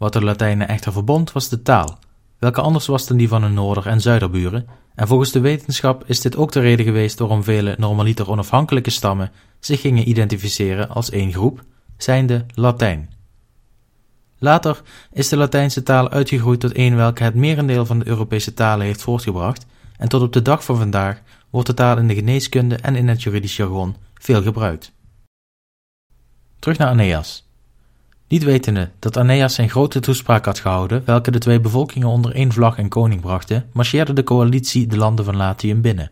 Wat 0.00 0.12
de 0.12 0.24
Latijnen 0.24 0.68
echter 0.68 0.92
verbond 0.92 1.32
was 1.32 1.48
de 1.48 1.62
taal, 1.62 1.98
welke 2.38 2.60
anders 2.60 2.86
was 2.86 3.06
dan 3.06 3.16
die 3.16 3.28
van 3.28 3.42
hun 3.42 3.54
noorder- 3.54 3.86
en 3.86 4.00
zuiderburen, 4.00 4.66
en 4.94 5.06
volgens 5.06 5.32
de 5.32 5.40
wetenschap 5.40 6.04
is 6.06 6.20
dit 6.20 6.36
ook 6.36 6.52
de 6.52 6.60
reden 6.60 6.84
geweest 6.84 7.18
waarom 7.18 7.42
vele 7.42 7.74
normaliter 7.78 8.30
onafhankelijke 8.30 8.90
stammen 8.90 9.32
zich 9.58 9.80
gingen 9.80 10.08
identificeren 10.08 10.88
als 10.88 11.10
één 11.10 11.32
groep 11.32 11.64
zijnde 11.96 12.46
Latijn. 12.54 13.10
Later 14.38 14.82
is 15.12 15.28
de 15.28 15.36
Latijnse 15.36 15.82
taal 15.82 16.10
uitgegroeid 16.10 16.60
tot 16.60 16.76
een 16.76 16.96
welke 16.96 17.22
het 17.22 17.34
merendeel 17.34 17.86
van 17.86 17.98
de 17.98 18.08
Europese 18.08 18.54
talen 18.54 18.86
heeft 18.86 19.02
voortgebracht 19.02 19.66
en 19.96 20.08
tot 20.08 20.22
op 20.22 20.32
de 20.32 20.42
dag 20.42 20.64
van 20.64 20.76
vandaag 20.76 21.22
wordt 21.50 21.66
de 21.66 21.74
taal 21.74 21.98
in 21.98 22.08
de 22.08 22.14
geneeskunde 22.14 22.76
en 22.76 22.96
in 22.96 23.08
het 23.08 23.22
juridisch 23.22 23.56
jargon 23.56 23.96
veel 24.14 24.42
gebruikt. 24.42 24.92
Terug 26.58 26.78
naar 26.78 26.88
Aeneas. 26.88 27.49
Niet 28.30 28.42
wetende 28.42 28.90
dat 28.98 29.16
Aeneas 29.16 29.54
zijn 29.54 29.70
grote 29.70 30.00
toespraak 30.00 30.44
had 30.44 30.58
gehouden, 30.58 31.02
welke 31.04 31.30
de 31.30 31.38
twee 31.38 31.60
bevolkingen 31.60 32.08
onder 32.08 32.34
één 32.34 32.52
vlag 32.52 32.78
en 32.78 32.88
koning 32.88 33.20
brachten, 33.20 33.66
marcheerde 33.72 34.12
de 34.12 34.22
coalitie 34.22 34.86
de 34.86 34.96
landen 34.96 35.24
van 35.24 35.36
Latium 35.36 35.80
binnen. 35.80 36.10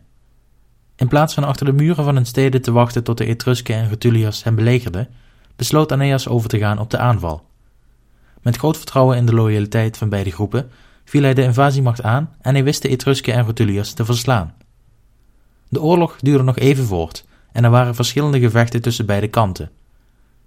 In 0.95 1.07
plaats 1.07 1.33
van 1.33 1.43
achter 1.43 1.65
de 1.65 1.71
muren 1.73 2.03
van 2.03 2.15
hun 2.15 2.25
steden 2.25 2.61
te 2.61 2.71
wachten 2.71 3.03
tot 3.03 3.17
de 3.17 3.25
Etrusken 3.25 3.75
en 3.75 3.89
Rutuliërs 3.89 4.43
hen 4.43 4.55
belegerden, 4.55 5.07
besloot 5.55 5.91
Aeneas 5.91 6.27
over 6.27 6.49
te 6.49 6.57
gaan 6.57 6.79
op 6.79 6.89
de 6.89 6.97
aanval. 6.97 7.45
Met 8.41 8.57
groot 8.57 8.77
vertrouwen 8.77 9.17
in 9.17 9.25
de 9.25 9.33
loyaliteit 9.33 9.97
van 9.97 10.09
beide 10.09 10.31
groepen 10.31 10.71
viel 11.05 11.23
hij 11.23 11.33
de 11.33 11.43
invasiemacht 11.43 12.01
aan 12.01 12.35
en 12.41 12.53
hij 12.53 12.63
wist 12.63 12.81
de 12.81 12.89
Etrusken 12.89 13.33
en 13.33 13.45
Rutuliërs 13.45 13.93
te 13.93 14.05
verslaan. 14.05 14.53
De 15.69 15.81
oorlog 15.81 16.17
duurde 16.19 16.43
nog 16.43 16.57
even 16.57 16.85
voort 16.85 17.25
en 17.51 17.63
er 17.63 17.69
waren 17.69 17.95
verschillende 17.95 18.39
gevechten 18.39 18.81
tussen 18.81 19.05
beide 19.05 19.27
kanten. 19.27 19.69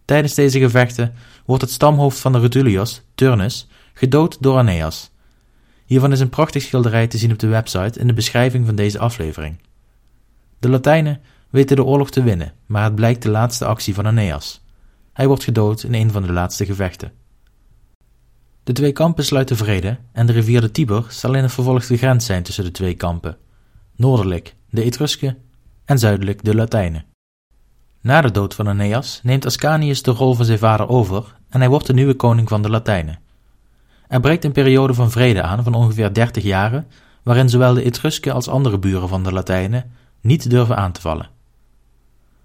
Tijdens 0.04 0.34
deze 0.34 0.58
gevechten 0.58 1.14
wordt 1.44 1.62
het 1.62 1.72
stamhoofd 1.72 2.18
van 2.18 2.32
de 2.32 2.38
Rutuliërs, 2.38 3.02
Turnus, 3.14 3.68
gedood 3.94 4.36
door 4.40 4.56
Aeneas. 4.56 5.10
Hiervan 5.86 6.12
is 6.12 6.20
een 6.20 6.28
prachtig 6.28 6.62
schilderij 6.62 7.06
te 7.06 7.18
zien 7.18 7.32
op 7.32 7.38
de 7.38 7.46
website 7.46 7.98
in 7.98 8.06
de 8.06 8.12
beschrijving 8.12 8.66
van 8.66 8.74
deze 8.74 8.98
aflevering. 8.98 9.58
De 10.58 10.68
Latijnen 10.68 11.20
weten 11.50 11.76
de 11.76 11.84
oorlog 11.84 12.10
te 12.10 12.22
winnen, 12.22 12.52
maar 12.66 12.84
het 12.84 12.94
blijkt 12.94 13.22
de 13.22 13.30
laatste 13.30 13.64
actie 13.64 13.94
van 13.94 14.06
Aeneas. 14.06 14.64
Hij 15.12 15.26
wordt 15.26 15.44
gedood 15.44 15.82
in 15.82 15.94
een 15.94 16.10
van 16.10 16.22
de 16.22 16.32
laatste 16.32 16.66
gevechten. 16.66 17.12
De 18.64 18.72
twee 18.72 18.92
kampen 18.92 19.24
sluiten 19.24 19.56
vrede 19.56 19.98
en 20.12 20.26
de 20.26 20.32
rivier 20.32 20.60
de 20.60 20.70
Tiber 20.70 21.06
zal 21.08 21.34
in 21.34 21.42
het 21.42 21.52
vervolg 21.52 21.86
de 21.86 21.96
grens 21.96 22.26
zijn 22.26 22.42
tussen 22.42 22.64
de 22.64 22.70
twee 22.70 22.94
kampen. 22.94 23.36
Noordelijk 23.96 24.54
de 24.70 24.82
Etrusken 24.82 25.38
en 25.84 25.98
zuidelijk 25.98 26.44
de 26.44 26.54
Latijnen. 26.54 27.11
Na 28.02 28.20
de 28.20 28.30
dood 28.30 28.54
van 28.54 28.68
Aeneas 28.68 29.20
neemt 29.22 29.46
Ascanius 29.46 30.02
de 30.02 30.10
rol 30.10 30.34
van 30.34 30.44
zijn 30.44 30.58
vader 30.58 30.88
over 30.88 31.36
en 31.48 31.60
hij 31.60 31.68
wordt 31.68 31.86
de 31.86 31.92
nieuwe 31.92 32.14
koning 32.14 32.48
van 32.48 32.62
de 32.62 32.70
Latijnen. 32.70 33.18
Er 34.08 34.20
breekt 34.20 34.44
een 34.44 34.52
periode 34.52 34.94
van 34.94 35.10
vrede 35.10 35.42
aan 35.42 35.62
van 35.62 35.74
ongeveer 35.74 36.14
30 36.14 36.42
jaren, 36.42 36.86
waarin 37.22 37.48
zowel 37.48 37.74
de 37.74 37.82
Etrusken 37.82 38.32
als 38.32 38.48
andere 38.48 38.78
buren 38.78 39.08
van 39.08 39.22
de 39.22 39.32
Latijnen 39.32 39.90
niet 40.20 40.50
durven 40.50 40.76
aan 40.76 40.92
te 40.92 41.00
vallen. 41.00 41.30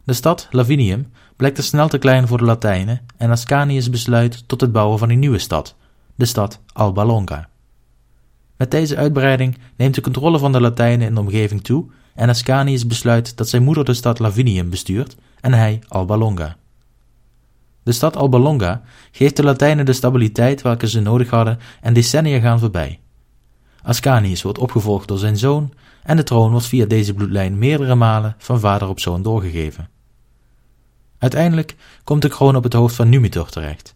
De 0.03 0.13
stad 0.13 0.47
Lavinium 0.51 1.11
blijkt 1.35 1.57
er 1.57 1.63
snel 1.63 1.87
te 1.87 1.97
klein 1.97 2.27
voor 2.27 2.37
de 2.37 2.43
Latijnen 2.43 3.01
en 3.17 3.31
Ascanius 3.31 3.89
besluit 3.89 4.47
tot 4.47 4.61
het 4.61 4.71
bouwen 4.71 4.99
van 4.99 5.09
een 5.09 5.19
nieuwe 5.19 5.39
stad, 5.39 5.75
de 6.15 6.25
stad 6.25 6.59
Alba 6.73 7.05
Longa. 7.05 7.49
Met 8.57 8.71
deze 8.71 8.97
uitbreiding 8.97 9.57
neemt 9.75 9.95
de 9.95 10.01
controle 10.01 10.39
van 10.39 10.51
de 10.51 10.61
Latijnen 10.61 11.07
in 11.07 11.13
de 11.13 11.19
omgeving 11.19 11.63
toe 11.63 11.85
en 12.17 12.29
Ascanius 12.29 12.87
besluit 12.87 13.37
dat 13.37 13.49
zijn 13.49 13.63
moeder 13.63 13.85
de 13.85 13.93
stad 13.93 14.19
Lavinium 14.19 14.69
bestuurt 14.69 15.15
en 15.41 15.53
hij 15.53 15.79
Alba 15.87 16.17
Longa. 16.17 16.55
De 17.83 17.91
stad 17.91 18.15
Alba 18.15 18.37
Longa 18.37 18.81
geeft 19.11 19.35
de 19.35 19.43
Latijnen 19.43 19.85
de 19.85 19.93
stabiliteit 19.93 20.61
welke 20.61 20.87
ze 20.87 20.99
nodig 20.99 21.29
hadden 21.29 21.59
en 21.81 21.93
decennia 21.93 22.39
gaan 22.39 22.59
voorbij. 22.59 22.99
Ascanius 23.81 24.41
wordt 24.41 24.57
opgevolgd 24.57 25.07
door 25.07 25.17
zijn 25.17 25.37
zoon 25.37 25.73
en 26.03 26.15
de 26.15 26.23
troon 26.23 26.51
wordt 26.51 26.65
via 26.65 26.85
deze 26.85 27.13
bloedlijn 27.13 27.57
meerdere 27.57 27.95
malen 27.95 28.35
van 28.37 28.59
vader 28.59 28.87
op 28.87 28.99
zoon 28.99 29.21
doorgegeven. 29.21 29.89
Uiteindelijk 31.17 31.75
komt 32.03 32.21
de 32.21 32.29
kroon 32.29 32.55
op 32.55 32.63
het 32.63 32.73
hoofd 32.73 32.95
van 32.95 33.09
Numitor 33.09 33.49
terecht. 33.49 33.95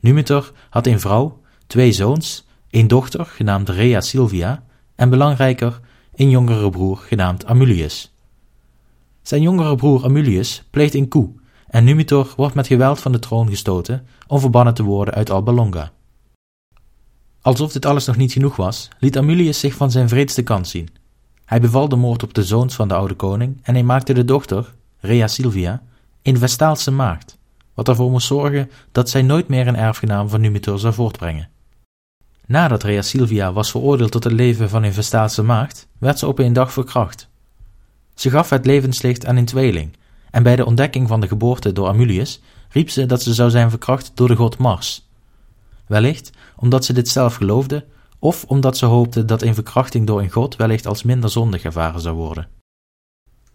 Numitor 0.00 0.52
had 0.70 0.86
een 0.86 1.00
vrouw, 1.00 1.40
twee 1.66 1.92
zoons, 1.92 2.46
een 2.70 2.88
dochter 2.88 3.26
genaamd 3.26 3.68
Rea 3.68 4.00
Silvia 4.00 4.62
en 4.94 5.10
belangrijker 5.10 5.80
een 6.20 6.30
jongere 6.30 6.70
broer 6.70 6.96
genaamd 6.96 7.44
Amulius. 7.46 8.12
Zijn 9.22 9.42
jongere 9.42 9.74
broer 9.74 10.04
Amulius 10.04 10.62
pleegt 10.70 10.94
een 10.94 11.08
coup 11.08 11.40
en 11.68 11.84
Numitor 11.84 12.32
wordt 12.36 12.54
met 12.54 12.66
geweld 12.66 13.00
van 13.00 13.12
de 13.12 13.18
troon 13.18 13.48
gestoten 13.48 14.06
om 14.26 14.40
verbannen 14.40 14.74
te 14.74 14.82
worden 14.82 15.14
uit 15.14 15.30
Alba 15.30 15.52
Longa. 15.52 15.92
Alsof 17.40 17.72
dit 17.72 17.86
alles 17.86 18.06
nog 18.06 18.16
niet 18.16 18.32
genoeg 18.32 18.56
was, 18.56 18.88
liet 18.98 19.16
Amulius 19.16 19.60
zich 19.60 19.74
van 19.74 19.90
zijn 19.90 20.08
vreedste 20.08 20.42
kant 20.42 20.68
zien. 20.68 20.88
Hij 21.44 21.60
beval 21.60 21.88
de 21.88 21.96
moord 21.96 22.22
op 22.22 22.34
de 22.34 22.44
zoons 22.44 22.74
van 22.74 22.88
de 22.88 22.94
oude 22.94 23.14
koning 23.14 23.58
en 23.62 23.74
hij 23.74 23.84
maakte 23.84 24.12
de 24.12 24.24
dochter, 24.24 24.74
Rea 24.98 25.26
Silvia, 25.26 25.82
een 26.22 26.38
Vestaalse 26.38 26.90
maagd, 26.90 27.38
wat 27.74 27.88
ervoor 27.88 28.10
moest 28.10 28.26
zorgen 28.26 28.70
dat 28.92 29.10
zij 29.10 29.22
nooit 29.22 29.48
meer 29.48 29.66
een 29.66 29.76
erfgenaam 29.76 30.28
van 30.28 30.40
Numitor 30.40 30.78
zou 30.78 30.94
voortbrengen. 30.94 31.48
Nadat 32.50 32.82
Rea 32.82 33.02
Silvia 33.02 33.52
was 33.52 33.70
veroordeeld 33.70 34.10
tot 34.10 34.24
het 34.24 34.32
leven 34.32 34.68
van 34.68 34.82
een 34.82 34.92
Vestaalse 34.92 35.42
maagd, 35.42 35.88
werd 35.98 36.18
ze 36.18 36.26
op 36.26 36.38
een 36.38 36.52
dag 36.52 36.72
verkracht. 36.72 37.28
Ze 38.14 38.30
gaf 38.30 38.50
het 38.50 38.66
levenslicht 38.66 39.26
aan 39.26 39.36
een 39.36 39.44
tweeling, 39.44 39.96
en 40.30 40.42
bij 40.42 40.56
de 40.56 40.64
ontdekking 40.64 41.08
van 41.08 41.20
de 41.20 41.28
geboorte 41.28 41.72
door 41.72 41.88
Amulius 41.88 42.40
riep 42.68 42.90
ze 42.90 43.06
dat 43.06 43.22
ze 43.22 43.34
zou 43.34 43.50
zijn 43.50 43.70
verkracht 43.70 44.10
door 44.14 44.28
de 44.28 44.36
god 44.36 44.58
Mars. 44.58 45.08
Wellicht 45.86 46.30
omdat 46.56 46.84
ze 46.84 46.92
dit 46.92 47.08
zelf 47.08 47.34
geloofde, 47.34 47.84
of 48.18 48.44
omdat 48.44 48.76
ze 48.76 48.86
hoopte 48.86 49.24
dat 49.24 49.42
een 49.42 49.54
verkrachting 49.54 50.06
door 50.06 50.20
een 50.20 50.30
god 50.30 50.56
wellicht 50.56 50.86
als 50.86 51.02
minder 51.02 51.30
zondig 51.30 51.62
ervaren 51.62 52.00
zou 52.00 52.16
worden. 52.16 52.48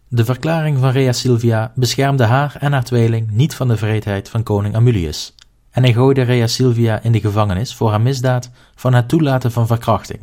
De 0.07 0.25
verklaring 0.25 0.79
van 0.79 0.89
Rea 0.89 1.11
Silvia 1.11 1.71
beschermde 1.75 2.23
haar 2.23 2.55
en 2.59 2.71
haar 2.71 2.83
tweeling 2.83 3.31
niet 3.31 3.55
van 3.55 3.67
de 3.67 3.77
vreedheid 3.77 4.29
van 4.29 4.43
koning 4.43 4.75
Amulius, 4.75 5.35
en 5.75 5.84
hij 5.84 5.94
gooide 5.94 6.22
Rea 6.22 6.48
Silvia 6.48 7.01
in 7.01 7.12
de 7.12 7.20
gevangenis 7.20 7.75
voor 7.75 7.89
haar 7.89 8.01
misdaad 8.01 8.50
van 8.75 8.94
het 8.94 9.08
toelaten 9.08 9.51
van 9.51 9.67
verkrachting, 9.67 10.20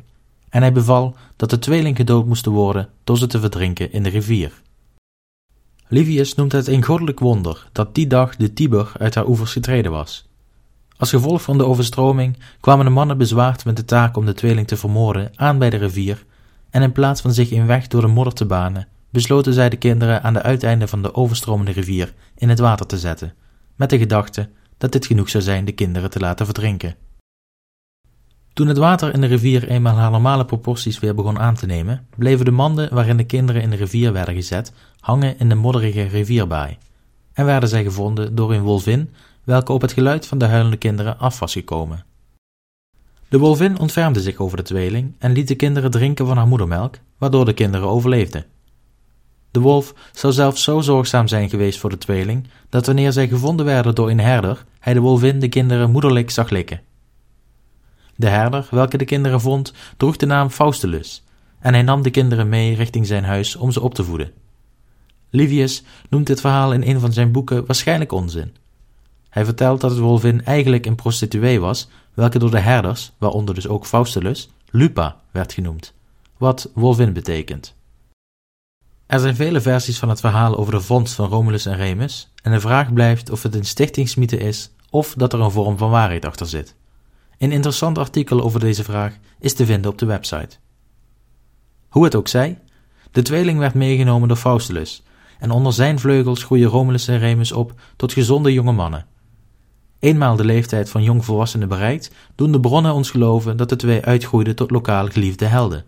en 0.48 0.60
hij 0.60 0.72
beval 0.72 1.16
dat 1.36 1.50
de 1.50 1.58
tweeling 1.58 1.96
gedood 1.96 2.26
moesten 2.26 2.52
worden 2.52 2.88
door 3.04 3.18
ze 3.18 3.26
te 3.26 3.40
verdrinken 3.40 3.92
in 3.92 4.02
de 4.02 4.08
rivier. 4.08 4.52
Livius 5.88 6.34
noemt 6.34 6.52
het 6.52 6.66
een 6.66 6.84
goddelijk 6.84 7.20
wonder 7.20 7.68
dat 7.72 7.94
die 7.94 8.06
dag 8.06 8.36
de 8.36 8.52
Tiber 8.52 8.92
uit 8.98 9.14
haar 9.14 9.26
oevers 9.26 9.52
getreden 9.52 9.92
was. 9.92 10.28
Als 10.96 11.10
gevolg 11.10 11.42
van 11.42 11.58
de 11.58 11.66
overstroming 11.66 12.38
kwamen 12.60 12.84
de 12.84 12.90
mannen 12.90 13.18
bezwaard 13.18 13.64
met 13.64 13.76
de 13.76 13.84
taak 13.84 14.16
om 14.16 14.26
de 14.26 14.34
tweeling 14.34 14.66
te 14.66 14.76
vermoorden 14.76 15.30
aan 15.34 15.58
bij 15.58 15.70
de 15.70 15.76
rivier, 15.76 16.24
en 16.70 16.82
in 16.82 16.92
plaats 16.92 17.20
van 17.20 17.32
zich 17.32 17.50
een 17.50 17.66
weg 17.66 17.86
door 17.86 18.00
de 18.00 18.06
modder 18.06 18.34
te 18.34 18.46
banen, 18.46 18.88
besloten 19.10 19.52
zij 19.52 19.68
de 19.68 19.76
kinderen 19.76 20.22
aan 20.22 20.32
de 20.32 20.42
uiteinden 20.42 20.88
van 20.88 21.02
de 21.02 21.14
overstromende 21.14 21.72
rivier 21.72 22.14
in 22.36 22.48
het 22.48 22.58
water 22.58 22.86
te 22.86 22.98
zetten, 22.98 23.34
met 23.76 23.90
de 23.90 23.98
gedachte 23.98 24.48
dat 24.82 24.92
dit 24.92 25.06
genoeg 25.06 25.28
zou 25.28 25.42
zijn 25.42 25.64
de 25.64 25.72
kinderen 25.72 26.10
te 26.10 26.18
laten 26.18 26.44
verdrinken. 26.44 26.96
Toen 28.52 28.68
het 28.68 28.76
water 28.78 29.14
in 29.14 29.20
de 29.20 29.26
rivier 29.26 29.68
eenmaal 29.68 29.96
haar 29.96 30.10
normale 30.10 30.44
proporties 30.44 30.98
weer 30.98 31.14
begon 31.14 31.38
aan 31.38 31.54
te 31.54 31.66
nemen, 31.66 32.06
bleven 32.16 32.44
de 32.44 32.50
manden 32.50 32.94
waarin 32.94 33.16
de 33.16 33.24
kinderen 33.24 33.62
in 33.62 33.70
de 33.70 33.76
rivier 33.76 34.12
werden 34.12 34.34
gezet 34.34 34.72
hangen 35.00 35.38
in 35.38 35.48
de 35.48 35.54
modderige 35.54 36.02
rivierbaai, 36.02 36.78
en 37.32 37.44
werden 37.44 37.68
zij 37.68 37.82
gevonden 37.82 38.34
door 38.34 38.52
een 38.52 38.62
wolvin, 38.62 39.10
welke 39.44 39.72
op 39.72 39.80
het 39.80 39.92
geluid 39.92 40.26
van 40.26 40.38
de 40.38 40.46
huilende 40.46 40.76
kinderen 40.76 41.18
af 41.18 41.38
was 41.38 41.52
gekomen. 41.52 42.04
De 43.28 43.38
wolvin 43.38 43.78
ontfermde 43.78 44.20
zich 44.20 44.36
over 44.36 44.56
de 44.56 44.62
tweeling 44.62 45.14
en 45.18 45.32
liet 45.32 45.48
de 45.48 45.54
kinderen 45.54 45.90
drinken 45.90 46.26
van 46.26 46.36
haar 46.36 46.48
moedermelk, 46.48 46.98
waardoor 47.18 47.44
de 47.44 47.54
kinderen 47.54 47.88
overleefden. 47.88 48.44
De 49.52 49.60
wolf 49.60 49.94
zou 50.12 50.32
zelfs 50.32 50.62
zo 50.62 50.80
zorgzaam 50.80 51.28
zijn 51.28 51.50
geweest 51.50 51.78
voor 51.78 51.90
de 51.90 51.98
tweeling, 51.98 52.48
dat 52.68 52.86
wanneer 52.86 53.12
zij 53.12 53.28
gevonden 53.28 53.66
werden 53.66 53.94
door 53.94 54.10
een 54.10 54.20
herder, 54.20 54.64
hij 54.78 54.94
de 54.94 55.00
wolvin 55.00 55.38
de 55.38 55.48
kinderen 55.48 55.90
moederlijk 55.90 56.30
zag 56.30 56.50
likken. 56.50 56.80
De 58.16 58.28
herder, 58.28 58.66
welke 58.70 58.96
de 58.96 59.04
kinderen 59.04 59.40
vond, 59.40 59.72
droeg 59.96 60.16
de 60.16 60.26
naam 60.26 60.50
Faustulus, 60.50 61.24
en 61.58 61.72
hij 61.72 61.82
nam 61.82 62.02
de 62.02 62.10
kinderen 62.10 62.48
mee 62.48 62.74
richting 62.74 63.06
zijn 63.06 63.24
huis 63.24 63.56
om 63.56 63.70
ze 63.70 63.80
op 63.80 63.94
te 63.94 64.04
voeden. 64.04 64.32
Livius 65.30 65.82
noemt 66.08 66.26
dit 66.26 66.40
verhaal 66.40 66.72
in 66.72 66.82
een 66.82 67.00
van 67.00 67.12
zijn 67.12 67.32
boeken 67.32 67.66
waarschijnlijk 67.66 68.12
onzin. 68.12 68.54
Hij 69.28 69.44
vertelt 69.44 69.80
dat 69.80 69.90
het 69.90 70.00
wolvin 70.00 70.44
eigenlijk 70.44 70.86
een 70.86 70.94
prostituee 70.94 71.60
was, 71.60 71.88
welke 72.14 72.38
door 72.38 72.50
de 72.50 72.58
herders, 72.58 73.12
waaronder 73.18 73.54
dus 73.54 73.68
ook 73.68 73.86
Faustulus, 73.86 74.50
Lupa 74.70 75.16
werd 75.30 75.52
genoemd, 75.52 75.94
wat 76.36 76.70
wolvin 76.74 77.12
betekent. 77.12 77.74
Er 79.12 79.20
zijn 79.20 79.36
vele 79.36 79.60
versies 79.60 79.98
van 79.98 80.08
het 80.08 80.20
verhaal 80.20 80.56
over 80.56 80.72
de 80.72 80.80
vondst 80.80 81.14
van 81.14 81.28
Romulus 81.28 81.66
en 81.66 81.76
Remus, 81.76 82.32
en 82.42 82.52
de 82.52 82.60
vraag 82.60 82.92
blijft 82.92 83.30
of 83.30 83.42
het 83.42 83.54
een 83.54 83.64
stichtingsmythe 83.64 84.36
is 84.36 84.70
of 84.90 85.14
dat 85.16 85.32
er 85.32 85.40
een 85.40 85.50
vorm 85.50 85.78
van 85.78 85.90
waarheid 85.90 86.24
achter 86.24 86.46
zit. 86.46 86.74
Een 87.38 87.52
interessant 87.52 87.98
artikel 87.98 88.42
over 88.42 88.60
deze 88.60 88.84
vraag 88.84 89.16
is 89.40 89.54
te 89.54 89.66
vinden 89.66 89.90
op 89.90 89.98
de 89.98 90.06
website. 90.06 90.56
Hoe 91.88 92.04
het 92.04 92.14
ook 92.14 92.28
zij, 92.28 92.58
de 93.10 93.22
tweeling 93.22 93.58
werd 93.58 93.74
meegenomen 93.74 94.28
door 94.28 94.36
Faustulus, 94.36 95.02
en 95.38 95.50
onder 95.50 95.72
zijn 95.72 95.98
vleugels 95.98 96.44
groeien 96.44 96.68
Romulus 96.68 97.08
en 97.08 97.18
Remus 97.18 97.52
op 97.52 97.74
tot 97.96 98.12
gezonde 98.12 98.52
jonge 98.52 98.72
mannen. 98.72 99.06
Eenmaal 99.98 100.36
de 100.36 100.44
leeftijd 100.44 100.90
van 100.90 101.02
jongvolwassenen 101.02 101.68
bereikt, 101.68 102.10
doen 102.34 102.52
de 102.52 102.60
bronnen 102.60 102.92
ons 102.92 103.10
geloven 103.10 103.56
dat 103.56 103.68
de 103.68 103.76
twee 103.76 104.04
uitgroeiden 104.04 104.56
tot 104.56 104.70
lokaal 104.70 105.06
geliefde 105.08 105.46
helden. 105.46 105.84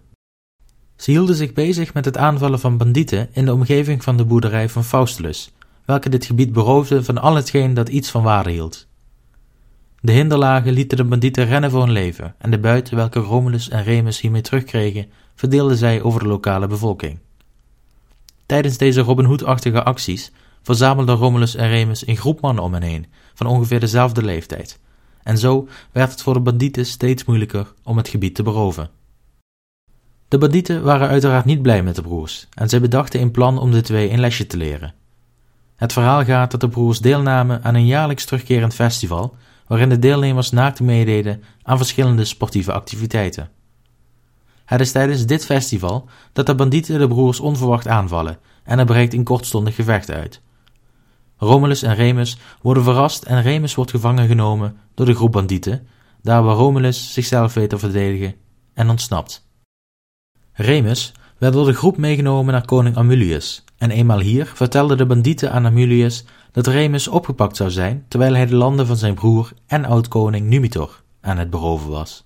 Ze 0.96 1.10
hielden 1.10 1.36
zich 1.36 1.52
bezig 1.52 1.94
met 1.94 2.04
het 2.04 2.16
aanvallen 2.16 2.60
van 2.60 2.76
bandieten 2.76 3.28
in 3.32 3.44
de 3.44 3.52
omgeving 3.52 4.02
van 4.02 4.16
de 4.16 4.24
boerderij 4.24 4.68
van 4.68 4.84
Faustulus, 4.84 5.52
welke 5.84 6.08
dit 6.08 6.24
gebied 6.24 6.52
beroofde 6.52 7.04
van 7.04 7.18
al 7.18 7.34
hetgeen 7.34 7.74
dat 7.74 7.88
iets 7.88 8.10
van 8.10 8.22
waarde 8.22 8.50
hield. 8.50 8.86
De 10.00 10.12
hinderlagen 10.12 10.72
lieten 10.72 10.96
de 10.96 11.04
bandieten 11.04 11.46
rennen 11.46 11.70
voor 11.70 11.80
hun 11.80 11.92
leven, 11.92 12.34
en 12.38 12.50
de 12.50 12.58
buiten 12.58 12.96
welke 12.96 13.18
Romulus 13.18 13.68
en 13.68 13.82
Remus 13.82 14.20
hiermee 14.20 14.42
terugkregen, 14.42 15.06
verdeelden 15.34 15.76
zij 15.76 16.02
over 16.02 16.20
de 16.20 16.26
lokale 16.26 16.66
bevolking. 16.66 17.18
Tijdens 18.46 18.76
deze 18.76 19.00
Robin 19.00 19.24
Hood-achtige 19.24 19.82
acties 19.82 20.32
verzamelden 20.62 21.16
Romulus 21.16 21.54
en 21.54 21.68
Remus 21.68 22.06
een 22.06 22.16
groep 22.16 22.40
mannen 22.40 22.64
om 22.64 22.72
hen 22.72 22.82
heen, 22.82 23.06
van 23.34 23.46
ongeveer 23.46 23.80
dezelfde 23.80 24.22
leeftijd, 24.22 24.78
en 25.22 25.38
zo 25.38 25.68
werd 25.92 26.10
het 26.10 26.22
voor 26.22 26.34
de 26.34 26.40
bandieten 26.40 26.86
steeds 26.86 27.24
moeilijker 27.24 27.72
om 27.82 27.96
het 27.96 28.08
gebied 28.08 28.34
te 28.34 28.42
beroven. 28.42 28.90
De 30.28 30.38
bandieten 30.38 30.82
waren 30.82 31.08
uiteraard 31.08 31.44
niet 31.44 31.62
blij 31.62 31.82
met 31.82 31.96
de 31.96 32.02
broers, 32.02 32.46
en 32.54 32.68
zij 32.68 32.80
bedachten 32.80 33.20
een 33.20 33.30
plan 33.30 33.58
om 33.58 33.70
de 33.70 33.80
twee 33.80 34.10
een 34.10 34.20
lesje 34.20 34.46
te 34.46 34.56
leren. 34.56 34.94
Het 35.76 35.92
verhaal 35.92 36.24
gaat 36.24 36.50
dat 36.50 36.60
de 36.60 36.68
broers 36.68 36.98
deelnamen 36.98 37.64
aan 37.64 37.74
een 37.74 37.86
jaarlijks 37.86 38.24
terugkerend 38.24 38.74
festival, 38.74 39.36
waarin 39.66 39.88
de 39.88 39.98
deelnemers 39.98 40.50
naakt 40.50 40.80
meededen 40.80 41.42
aan 41.62 41.76
verschillende 41.76 42.24
sportieve 42.24 42.72
activiteiten. 42.72 43.50
Het 44.64 44.80
is 44.80 44.92
tijdens 44.92 45.26
dit 45.26 45.44
festival 45.44 46.08
dat 46.32 46.46
de 46.46 46.54
bandieten 46.54 46.98
de 46.98 47.08
broers 47.08 47.40
onverwacht 47.40 47.88
aanvallen 47.88 48.38
en 48.64 48.78
er 48.78 48.84
breekt 48.84 49.14
een 49.14 49.24
kortstondig 49.24 49.74
gevecht 49.74 50.10
uit. 50.10 50.40
Romulus 51.36 51.82
en 51.82 51.94
Remus 51.94 52.38
worden 52.62 52.82
verrast 52.82 53.22
en 53.22 53.42
Remus 53.42 53.74
wordt 53.74 53.90
gevangen 53.90 54.26
genomen 54.26 54.76
door 54.94 55.06
de 55.06 55.14
groep 55.14 55.32
bandieten, 55.32 55.86
daar 56.22 56.42
waar 56.42 56.56
Romulus 56.56 57.12
zichzelf 57.12 57.54
weet 57.54 57.70
te 57.70 57.78
verdedigen 57.78 58.34
en 58.74 58.90
ontsnapt. 58.90 59.46
Remus 60.56 61.12
werd 61.38 61.52
door 61.52 61.66
de 61.66 61.74
groep 61.74 61.96
meegenomen 61.96 62.52
naar 62.52 62.64
koning 62.64 62.96
Amulius, 62.96 63.64
en 63.78 63.90
eenmaal 63.90 64.20
hier 64.20 64.52
vertelden 64.54 64.96
de 64.96 65.06
bandieten 65.06 65.52
aan 65.52 65.66
Amulius 65.66 66.24
dat 66.52 66.66
Remus 66.66 67.08
opgepakt 67.08 67.56
zou 67.56 67.70
zijn 67.70 68.04
terwijl 68.08 68.34
hij 68.34 68.46
de 68.46 68.54
landen 68.54 68.86
van 68.86 68.96
zijn 68.96 69.14
broer 69.14 69.52
en 69.66 69.84
oud-koning 69.84 70.48
Numitor 70.48 71.02
aan 71.20 71.38
het 71.38 71.50
beroven 71.50 71.90
was. 71.90 72.24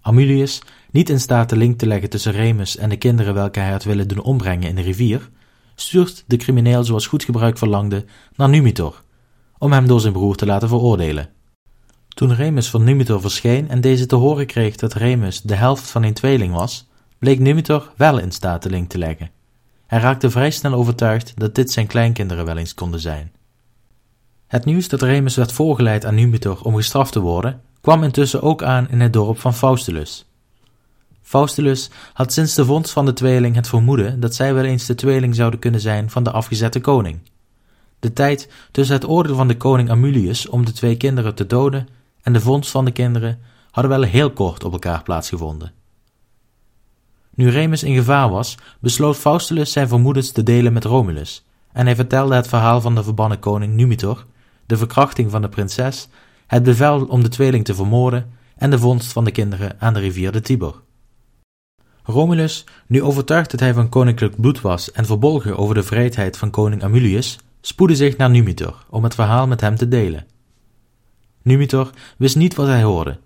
Amulius, 0.00 0.62
niet 0.90 1.08
in 1.08 1.20
staat 1.20 1.48
de 1.48 1.56
link 1.56 1.78
te 1.78 1.86
leggen 1.86 2.10
tussen 2.10 2.32
Remus 2.32 2.76
en 2.76 2.88
de 2.88 2.96
kinderen 2.96 3.34
welke 3.34 3.60
hij 3.60 3.70
had 3.70 3.84
willen 3.84 4.08
doen 4.08 4.22
ombrengen 4.22 4.68
in 4.68 4.74
de 4.74 4.82
rivier, 4.82 5.28
stuurt 5.74 6.24
de 6.26 6.36
crimineel 6.36 6.84
zoals 6.84 7.06
goed 7.06 7.24
gebruik 7.24 7.58
verlangde 7.58 8.04
naar 8.36 8.48
Numitor, 8.48 9.02
om 9.58 9.72
hem 9.72 9.86
door 9.86 10.00
zijn 10.00 10.12
broer 10.12 10.34
te 10.34 10.46
laten 10.46 10.68
veroordelen. 10.68 11.28
Toen 12.08 12.34
Remus 12.34 12.70
van 12.70 12.84
Numitor 12.84 13.20
verscheen 13.20 13.68
en 13.68 13.80
deze 13.80 14.06
te 14.06 14.16
horen 14.16 14.46
kreeg 14.46 14.76
dat 14.76 14.94
Remus 14.94 15.40
de 15.40 15.54
helft 15.54 15.90
van 15.90 16.02
een 16.02 16.14
tweeling 16.14 16.54
was, 16.54 16.88
bleek 17.20 17.38
Numitor 17.38 17.92
wel 17.96 18.18
in 18.18 18.32
staat 18.32 18.62
de 18.62 18.70
link 18.70 18.88
te 18.88 18.98
leggen. 18.98 19.30
Hij 19.86 19.98
raakte 19.98 20.30
vrij 20.30 20.50
snel 20.50 20.72
overtuigd 20.72 21.32
dat 21.36 21.54
dit 21.54 21.70
zijn 21.70 21.86
kleinkinderen 21.86 22.44
wel 22.44 22.56
eens 22.56 22.74
konden 22.74 23.00
zijn. 23.00 23.32
Het 24.46 24.64
nieuws 24.64 24.88
dat 24.88 25.02
Remus 25.02 25.36
werd 25.36 25.52
voorgeleid 25.52 26.04
aan 26.04 26.14
Numitor 26.14 26.62
om 26.62 26.76
gestraft 26.76 27.12
te 27.12 27.20
worden, 27.20 27.60
kwam 27.80 28.02
intussen 28.02 28.42
ook 28.42 28.62
aan 28.62 28.88
in 28.90 29.00
het 29.00 29.12
dorp 29.12 29.38
van 29.38 29.54
Faustulus. 29.54 30.26
Faustulus 31.22 31.90
had 32.12 32.32
sinds 32.32 32.54
de 32.54 32.64
vondst 32.64 32.92
van 32.92 33.04
de 33.04 33.12
tweeling 33.12 33.54
het 33.54 33.68
vermoeden 33.68 34.20
dat 34.20 34.34
zij 34.34 34.54
wel 34.54 34.64
eens 34.64 34.86
de 34.86 34.94
tweeling 34.94 35.34
zouden 35.34 35.60
kunnen 35.60 35.80
zijn 35.80 36.10
van 36.10 36.22
de 36.22 36.30
afgezette 36.30 36.80
koning. 36.80 37.18
De 37.98 38.12
tijd 38.12 38.48
tussen 38.70 38.94
het 38.94 39.08
oordeel 39.08 39.36
van 39.36 39.48
de 39.48 39.56
koning 39.56 39.90
Amulius 39.90 40.48
om 40.48 40.64
de 40.64 40.72
twee 40.72 40.96
kinderen 40.96 41.34
te 41.34 41.46
doden 41.46 41.88
en 42.22 42.32
de 42.32 42.40
vondst 42.40 42.70
van 42.70 42.84
de 42.84 42.90
kinderen 42.90 43.38
hadden 43.70 43.92
wel 43.92 44.02
heel 44.02 44.30
kort 44.30 44.64
op 44.64 44.72
elkaar 44.72 45.02
plaatsgevonden. 45.02 45.72
Nu 47.34 47.48
Remus 47.48 47.82
in 47.82 47.94
gevaar 47.94 48.30
was, 48.30 48.56
besloot 48.80 49.16
Faustulus 49.16 49.72
zijn 49.72 49.88
vermoedens 49.88 50.32
te 50.32 50.42
delen 50.42 50.72
met 50.72 50.84
Romulus, 50.84 51.44
en 51.72 51.86
hij 51.86 51.94
vertelde 51.94 52.34
het 52.34 52.48
verhaal 52.48 52.80
van 52.80 52.94
de 52.94 53.02
verbannen 53.02 53.38
koning 53.38 53.74
Numitor, 53.74 54.26
de 54.66 54.76
verkrachting 54.76 55.30
van 55.30 55.42
de 55.42 55.48
prinses, 55.48 56.08
het 56.46 56.62
bevel 56.62 57.04
om 57.04 57.22
de 57.22 57.28
tweeling 57.28 57.64
te 57.64 57.74
vermoorden 57.74 58.30
en 58.56 58.70
de 58.70 58.78
vondst 58.78 59.12
van 59.12 59.24
de 59.24 59.30
kinderen 59.30 59.76
aan 59.78 59.94
de 59.94 60.00
rivier 60.00 60.32
de 60.32 60.40
Tiber. 60.40 60.74
Romulus, 62.02 62.64
nu 62.86 63.02
overtuigd 63.02 63.50
dat 63.50 63.60
hij 63.60 63.74
van 63.74 63.88
koninklijk 63.88 64.40
bloed 64.40 64.60
was 64.60 64.92
en 64.92 65.06
verbolgen 65.06 65.56
over 65.56 65.74
de 65.74 65.82
vrijheid 65.82 66.36
van 66.36 66.50
koning 66.50 66.82
Amulius, 66.82 67.38
spoedde 67.60 67.96
zich 67.96 68.16
naar 68.16 68.30
Numitor 68.30 68.84
om 68.88 69.04
het 69.04 69.14
verhaal 69.14 69.46
met 69.46 69.60
hem 69.60 69.76
te 69.76 69.88
delen. 69.88 70.26
Numitor 71.42 71.90
wist 72.16 72.36
niet 72.36 72.54
wat 72.54 72.66
hij 72.66 72.82
hoorde, 72.82 73.18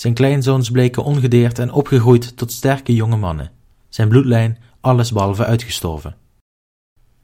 zijn 0.00 0.14
kleinzoons 0.14 0.70
bleken 0.70 1.04
ongedeerd 1.04 1.58
en 1.58 1.72
opgegroeid 1.72 2.36
tot 2.36 2.52
sterke 2.52 2.94
jonge 2.94 3.16
mannen, 3.16 3.50
zijn 3.88 4.08
bloedlijn 4.08 4.58
allesbehalve 4.80 5.44
uitgestorven. 5.44 6.16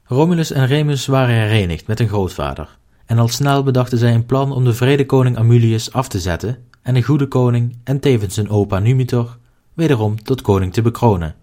Romulus 0.03 0.51
en 0.51 0.65
Remus 0.65 1.05
waren 1.05 1.35
herenigd 1.35 1.87
met 1.87 1.99
hun 1.99 2.07
grootvader, 2.07 2.77
en 3.05 3.19
al 3.19 3.27
snel 3.27 3.63
bedachten 3.63 3.97
zij 3.97 4.13
een 4.13 4.25
plan 4.25 4.51
om 4.51 4.63
de 4.63 4.73
vredekoning 4.73 5.37
Amulius 5.37 5.93
af 5.93 6.07
te 6.07 6.19
zetten 6.19 6.57
en 6.81 6.93
de 6.93 7.03
goede 7.03 7.27
koning 7.27 7.77
en 7.83 7.99
tevens 7.99 8.33
zijn 8.33 8.49
opa 8.49 8.79
Numitor 8.79 9.37
wederom 9.73 10.23
tot 10.23 10.41
koning 10.41 10.73
te 10.73 10.81
bekronen. 10.81 11.35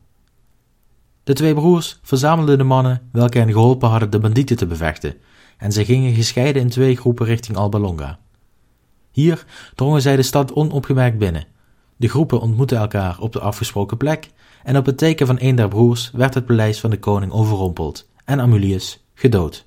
De 1.25 1.33
twee 1.33 1.55
broers 1.55 1.99
verzamelden 2.03 2.59
de 2.59 2.65
mannen 2.65 3.09
welke 3.13 3.39
hen 3.39 3.53
geholpen 3.53 3.89
hadden 3.89 4.11
de 4.11 4.19
bandieten 4.19 4.57
te 4.57 4.67
bevechten, 4.67 5.15
en 5.57 5.73
zij 5.73 5.85
gingen 5.85 6.15
gescheiden 6.15 6.63
in 6.63 6.69
twee 6.69 6.97
groepen 6.97 7.27
richting 7.27 7.57
Alba 7.57 7.79
Longa. 7.79 8.19
Hier 9.15 9.45
drongen 9.75 10.03
zij 10.03 10.17
de 10.17 10.23
stad 10.23 10.53
onopgemerkt 10.53 11.19
binnen. 11.19 11.47
De 11.97 12.09
groepen 12.09 12.41
ontmoetten 12.41 12.79
elkaar 12.79 13.19
op 13.19 13.33
de 13.33 13.41
afgesproken 13.41 13.97
plek 13.97 14.31
en 14.63 14.77
op 14.77 14.87
het 14.87 14.99
teken 14.99 15.27
van 15.27 15.37
een 15.41 15.55
der 15.55 15.69
broers 15.69 16.11
werd 16.13 16.35
het 16.35 16.47
paleis 16.47 16.81
van 16.81 16.91
de 16.91 16.99
koning 16.99 17.33
overrompeld 17.33 18.09
en 18.25 18.41
Amulius 18.41 19.05
gedood. 19.15 19.67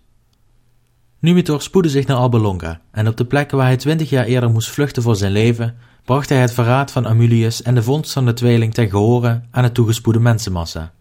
Numitor 1.20 1.62
spoedde 1.62 1.90
zich 1.90 2.08
naar 2.08 2.18
Alba 2.18 2.80
en 2.92 3.08
op 3.08 3.18
de 3.18 3.26
plek 3.26 3.52
waar 3.52 3.66
hij 3.66 3.78
twintig 3.78 4.10
jaar 4.10 4.26
eerder 4.26 4.50
moest 4.50 4.70
vluchten 4.70 5.04
voor 5.04 5.16
zijn 5.16 5.32
leven, 5.32 5.76
bracht 6.04 6.30
hij 6.30 6.42
het 6.42 6.54
verraad 6.54 6.92
van 6.92 7.08
Amulius 7.08 7.62
en 7.62 7.76
de 7.76 7.84
vondst 7.84 8.14
van 8.14 8.26
de 8.26 8.34
tweeling 8.34 8.74
ten 8.74 8.90
gehore 8.90 9.42
aan 9.52 9.64
het 9.64 9.74
toegespoede 9.74 10.20
mensenmassa. 10.20 10.94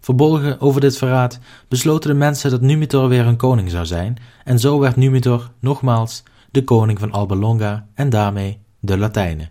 Verbolgen 0.00 0.60
over 0.60 0.80
dit 0.80 0.96
verraad 0.96 1.38
besloten 1.68 2.10
de 2.10 2.16
mensen 2.16 2.50
dat 2.50 2.60
Numitor 2.60 3.08
weer 3.08 3.26
een 3.26 3.36
koning 3.36 3.70
zou 3.70 3.86
zijn, 3.86 4.16
en 4.44 4.58
zo 4.58 4.78
werd 4.78 4.96
Numitor 4.96 5.50
nogmaals 5.60 6.22
de 6.50 6.64
koning 6.64 6.98
van 6.98 7.12
Alba 7.12 7.34
Longa 7.34 7.86
en 7.94 8.10
daarmee 8.10 8.58
de 8.80 8.98
Latijnen. 8.98 9.50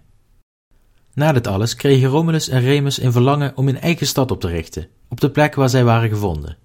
Na 1.14 1.32
dit 1.32 1.48
alles 1.48 1.76
kregen 1.76 2.10
Romulus 2.10 2.50
en 2.50 2.62
Remus 2.62 3.02
een 3.02 3.12
verlangen 3.12 3.52
om 3.56 3.68
een 3.68 3.80
eigen 3.80 4.08
stad 4.08 4.32
op 4.32 4.40
te 4.40 4.48
richten, 4.48 4.88
op 5.10 5.22
de 5.22 5.30
plek 5.30 5.56
waar 5.56 5.70
zij 5.70 5.84
waren 5.84 6.10
gevonden. 6.10 6.58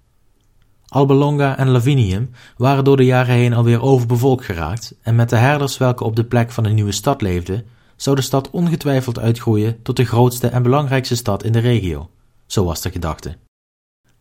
Alba 0.87 1.13
Longa 1.13 1.57
en 1.57 1.69
Lavinium 1.69 2.31
waren 2.57 2.83
door 2.83 2.97
de 2.97 3.05
jaren 3.05 3.35
heen 3.35 3.53
alweer 3.53 3.81
overbevolkt 3.81 4.45
geraakt 4.45 4.95
en 5.01 5.15
met 5.15 5.29
de 5.29 5.35
herders 5.35 5.77
welke 5.77 6.03
op 6.03 6.15
de 6.15 6.25
plek 6.25 6.51
van 6.51 6.63
de 6.63 6.69
nieuwe 6.69 6.91
stad 6.91 7.21
leefden, 7.21 7.65
zou 7.95 8.15
de 8.15 8.21
stad 8.21 8.49
ongetwijfeld 8.49 9.19
uitgroeien 9.19 9.81
tot 9.81 9.97
de 9.97 10.05
grootste 10.05 10.47
en 10.47 10.63
belangrijkste 10.63 11.15
stad 11.15 11.43
in 11.43 11.51
de 11.51 11.59
regio. 11.59 12.09
Zo 12.45 12.65
was 12.65 12.81
de 12.81 12.91
gedachte. 12.91 13.37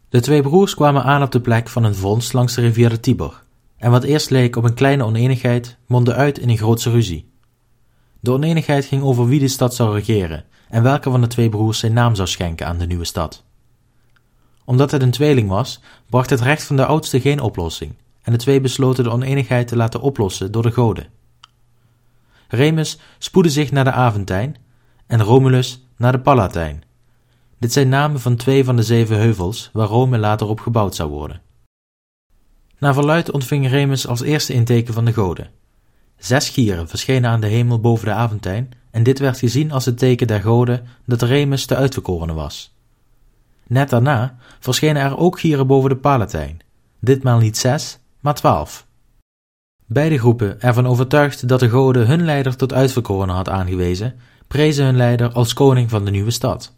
De 0.09 0.21
twee 0.21 0.43
broers 0.43 0.75
kwamen 0.75 1.05
aan 1.05 1.23
op 1.23 1.33
de 1.33 1.41
plek 1.41 1.69
van 1.69 1.85
een 1.85 1.95
vondst 1.95 2.33
langs 2.33 2.55
de 2.55 2.61
rivier 2.61 2.89
de 2.89 3.01
Tiber, 3.01 3.43
en 3.81 3.91
wat 3.91 4.05
eerst 4.05 4.31
leek 4.31 4.57
op 4.57 4.65
een 4.65 4.75
kleine 4.75 5.05
oneenigheid, 5.05 5.77
mondde 5.87 6.15
uit 6.15 6.39
in 6.39 6.49
een 6.49 6.57
grootse 6.57 6.91
ruzie. 6.91 7.31
De 8.21 8.33
oneenigheid 8.33 8.85
ging 8.85 9.03
over 9.03 9.27
wie 9.27 9.41
de 9.41 9.49
stad 9.49 9.75
zou 9.75 9.95
regeren 9.95 10.45
en 10.69 10.83
welke 10.83 11.11
van 11.11 11.21
de 11.21 11.27
twee 11.27 11.49
broers 11.49 11.79
zijn 11.79 11.93
naam 11.93 12.15
zou 12.15 12.29
schenken 12.29 12.67
aan 12.67 12.79
de 12.79 12.87
nieuwe 12.87 13.05
stad. 13.05 13.45
Omdat 14.65 14.91
het 14.91 15.03
een 15.03 15.11
tweeling 15.11 15.49
was, 15.49 15.81
bracht 16.11 16.31
het 16.31 16.41
recht 16.41 16.65
van 16.65 16.77
de 16.77 16.87
oudste 16.87 17.21
geen 17.21 17.41
oplossing, 17.41 17.95
en 18.23 18.33
de 18.33 18.39
twee 18.39 18.61
besloten 18.61 19.05
de 19.05 19.11
oneenigheid 19.11 19.69
te 19.69 19.77
laten 19.77 20.01
oplossen 20.01 20.53
door 20.53 20.63
de 20.63 20.71
goden. 20.71 21.07
Remus 22.49 22.99
spoedde 23.19 23.51
zich 23.51 23.71
naar 23.71 23.85
de 23.85 23.93
Aventijn 23.93 24.57
en 25.07 25.23
Romulus 25.23 25.87
naar 25.97 26.13
de 26.13 26.21
Palatijn. 26.21 26.83
Dit 27.59 27.73
zijn 27.73 27.89
namen 27.89 28.21
van 28.21 28.37
twee 28.37 28.65
van 28.65 28.77
de 28.77 28.83
zeven 28.83 29.17
heuvels 29.17 29.71
waar 29.73 29.87
Rome 29.87 30.19
later 30.19 30.47
op 30.47 30.61
gebouwd 30.61 30.95
zou 30.95 31.11
worden. 31.11 31.41
Na 32.81 32.95
verluid 32.95 33.31
ontving 33.31 33.69
Remus 33.69 34.07
als 34.07 34.23
eerste 34.23 34.53
inteken 34.53 34.95
van 34.95 35.05
de 35.05 35.13
goden. 35.13 35.51
Zes 36.17 36.49
gieren 36.49 36.89
verschenen 36.89 37.31
aan 37.31 37.41
de 37.41 37.47
hemel 37.47 37.81
boven 37.81 38.07
de 38.07 38.13
Aventijn 38.13 38.71
en 38.91 39.03
dit 39.03 39.19
werd 39.19 39.39
gezien 39.39 39.73
als 39.73 39.85
het 39.85 39.99
teken 39.99 40.27
der 40.27 40.41
goden 40.41 40.87
dat 41.05 41.23
Remus 41.23 41.67
de 41.67 41.77
uitverkorene 41.77 42.33
was. 42.33 42.75
Net 43.67 43.91
daarna 43.91 44.37
verschenen 44.61 45.03
er 45.03 45.19
ook 45.19 45.41
gieren 45.41 45.67
boven 45.67 45.91
de 45.91 45.97
Palatijn, 45.97 46.61
ditmaal 47.01 47.39
niet 47.39 47.59
zes, 47.59 47.99
maar 48.21 48.35
twaalf. 48.35 48.87
Beide 49.87 50.19
groepen, 50.19 50.61
ervan 50.61 50.87
overtuigd 50.87 51.49
dat 51.49 51.61
de 51.61 51.69
goden 51.69 52.07
hun 52.07 52.25
leider 52.25 52.57
tot 52.57 52.73
uitverkorene 52.73 53.33
had 53.33 53.49
aangewezen, 53.49 54.15
prezen 54.47 54.85
hun 54.85 54.97
leider 54.97 55.33
als 55.33 55.53
koning 55.53 55.91
van 55.91 56.05
de 56.05 56.11
nieuwe 56.11 56.31
stad. 56.31 56.75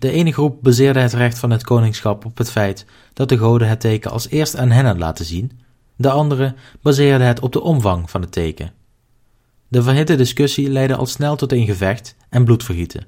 De 0.00 0.10
ene 0.10 0.32
groep 0.32 0.62
baseerde 0.62 1.00
het 1.00 1.12
recht 1.12 1.38
van 1.38 1.50
het 1.50 1.64
koningschap 1.64 2.24
op 2.24 2.38
het 2.38 2.50
feit 2.50 2.86
dat 3.12 3.28
de 3.28 3.38
goden 3.38 3.68
het 3.68 3.80
teken 3.80 4.10
als 4.10 4.28
eerst 4.28 4.56
aan 4.56 4.70
hen 4.70 4.84
had 4.84 4.98
laten 4.98 5.24
zien, 5.24 5.60
de 5.96 6.10
andere 6.10 6.54
baseerde 6.82 7.24
het 7.24 7.40
op 7.40 7.52
de 7.52 7.60
omvang 7.60 8.10
van 8.10 8.20
het 8.20 8.32
teken. 8.32 8.72
De 9.68 9.82
verhitte 9.82 10.14
discussie 10.14 10.70
leidde 10.70 10.96
al 10.96 11.06
snel 11.06 11.36
tot 11.36 11.52
een 11.52 11.66
gevecht 11.66 12.16
en 12.28 12.44
bloedvergieten, 12.44 13.06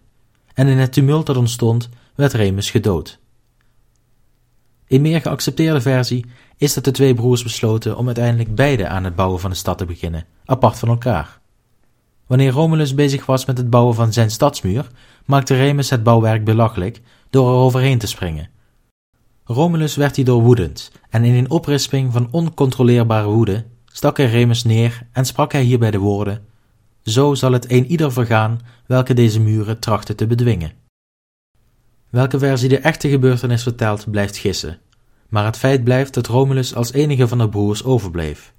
en 0.55 0.67
in 0.67 0.79
het 0.79 0.93
tumult 0.93 1.27
dat 1.27 1.37
ontstond 1.37 1.89
werd 2.15 2.33
Remus 2.33 2.71
gedood. 2.71 3.19
Een 4.89 5.03
meer 5.03 5.21
geaccepteerde 5.21 5.81
versie 5.81 6.27
is 6.57 6.75
dat 6.75 6.85
de 6.85 6.91
twee 6.91 7.15
broers 7.15 7.43
besloten 7.43 7.97
om 7.97 8.07
uiteindelijk 8.07 8.55
beide 8.55 8.89
aan 8.89 9.05
het 9.05 9.15
bouwen 9.15 9.41
van 9.41 9.51
de 9.51 9.57
stad 9.57 9.79
te 9.79 9.85
beginnen, 9.85 10.27
apart 10.45 10.79
van 10.79 10.89
elkaar. 10.89 11.41
Wanneer 12.27 12.53
Romulus 12.53 12.95
bezig 12.95 13.27
was 13.27 13.45
met 13.45 13.59
het 13.59 13.71
bouwen 13.71 13.95
van 13.95 14.13
zijn 14.13 14.31
stadsmuur, 14.31 14.87
maakte 15.25 15.55
Remus 15.55 15.91
het 15.91 16.03
bouwwerk 16.03 16.45
belachelijk 16.45 17.01
door 17.31 17.49
er 17.49 17.55
overheen 17.55 17.99
te 17.99 18.07
springen. 18.07 18.51
Romulus 19.45 19.97
werd 19.97 20.17
hierdoor 20.17 20.43
woedend 20.43 20.93
en 21.11 21.25
in 21.25 21.35
een 21.35 21.51
oprisping 21.51 22.13
van 22.13 22.29
oncontroleerbare 22.31 23.29
woede 23.29 23.65
stak 23.93 24.17
hij 24.17 24.27
Remus 24.27 24.65
neer 24.65 25.07
en 25.13 25.25
sprak 25.25 25.53
hij 25.53 25.63
hierbij 25.63 25.91
de 25.91 25.99
woorden: 25.99 26.45
Zo 27.03 27.35
zal 27.35 27.53
het 27.53 27.71
een 27.71 27.87
ieder 27.87 28.13
vergaan 28.13 28.61
welke 28.87 29.15
deze 29.15 29.41
muren 29.41 29.79
trachten 29.79 30.17
te 30.17 30.27
bedwingen. 30.27 30.73
Welke 32.11 32.39
versie 32.39 32.69
de 32.69 32.79
echte 32.79 33.09
gebeurtenis 33.09 33.63
vertelt, 33.63 34.11
blijft 34.11 34.37
gissen, 34.37 34.79
maar 35.29 35.45
het 35.45 35.57
feit 35.57 35.85
blijft 35.85 36.15
dat 36.15 36.27
Romulus 36.27 36.75
als 36.75 36.93
enige 36.93 37.29
van 37.29 37.39
de 37.39 37.49
broers 37.49 37.85
overbleef. 37.85 38.53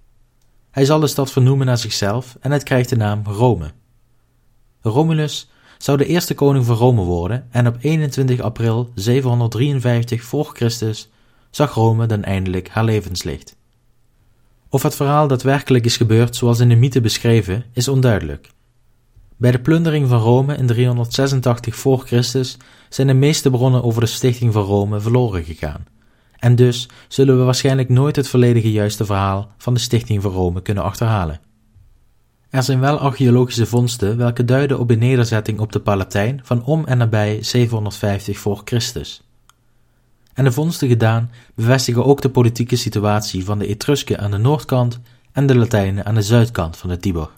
Hij 0.74 0.86
zal 0.86 1.00
de 1.00 1.08
stad 1.08 1.32
vernoemen 1.32 1.66
naar 1.66 1.78
zichzelf 1.78 2.38
en 2.40 2.52
het 2.52 2.64
krijgt 2.64 2.90
de 2.90 2.96
naam 2.96 3.22
Rome. 3.26 3.72
Romulus 4.82 5.50
zou 5.78 5.98
de 5.98 6.06
eerste 6.06 6.34
koning 6.34 6.66
van 6.66 6.76
Rome 6.76 7.02
worden 7.02 7.48
en 7.52 7.68
op 7.68 7.78
21 7.80 8.40
april 8.40 8.92
753 8.96 10.24
voor 10.24 10.52
Christus 10.54 11.10
zag 11.50 11.74
Rome 11.74 12.06
dan 12.06 12.24
eindelijk 12.24 12.70
haar 12.70 12.84
levenslicht. 12.84 13.56
Of 14.70 14.84
het 14.84 14.96
verhaal 14.96 15.28
daadwerkelijk 15.28 15.86
is 15.86 15.98
gebeurd 15.98 16.36
zoals 16.36 16.60
in 16.60 16.70
de 16.70 16.76
mythe 16.76 17.02
beschreven, 17.02 17.66
is 17.74 17.88
onduidelijk. 17.88 18.50
Bij 19.38 19.52
de 19.52 19.60
plundering 19.60 20.08
van 20.08 20.20
Rome 20.20 20.56
in 20.56 20.68
386 20.68 21.76
voor 21.76 22.00
Christus 22.06 22.58
zijn 22.90 23.08
de 23.08 23.14
meeste 23.14 23.50
bronnen 23.50 23.84
over 23.84 24.02
de 24.02 24.08
stichting 24.08 24.54
van 24.54 24.64
Rome 24.64 25.00
verloren 25.00 25.44
gegaan. 25.44 25.86
En 26.44 26.56
dus 26.56 26.90
zullen 27.08 27.38
we 27.38 27.44
waarschijnlijk 27.44 27.90
nooit 27.90 28.16
het 28.16 28.28
volledige 28.28 28.72
juiste 28.72 29.06
verhaal 29.06 29.52
van 29.58 29.74
de 29.74 29.80
stichting 29.80 30.22
van 30.22 30.32
Rome 30.32 30.62
kunnen 30.62 30.84
achterhalen. 30.84 31.40
Er 32.50 32.64
zijn 32.64 32.80
wel 32.80 33.00
archeologische 33.00 33.66
vondsten 33.66 34.18
welke 34.18 34.46
duiden 34.46 34.80
op 34.80 34.90
een 34.90 35.00
nederzetting 35.00 35.60
op 35.60 35.72
de 35.72 35.80
Palatijn 35.80 36.40
van 36.44 36.64
om 36.64 36.86
en 36.86 36.98
nabij 36.98 37.44
750 37.44 38.38
voor 38.38 38.62
Christus. 38.66 39.24
En 40.34 40.44
de 40.44 40.52
vondsten 40.52 40.88
gedaan 40.88 41.32
bevestigen 41.56 42.06
ook 42.06 42.22
de 42.22 42.30
politieke 42.30 42.76
situatie 42.76 43.46
van 43.46 43.60
de 43.60 43.68
Etrusken 43.68 44.20
aan 44.20 44.32
de 44.32 44.38
noordkant 44.38 45.00
en 45.32 45.46
de 45.46 45.56
Latijnen 45.56 46.06
aan 46.06 46.16
de 46.16 46.22
zuidkant 46.22 46.78
van 46.78 46.90
de 46.90 46.98
Tiber. 46.98 47.30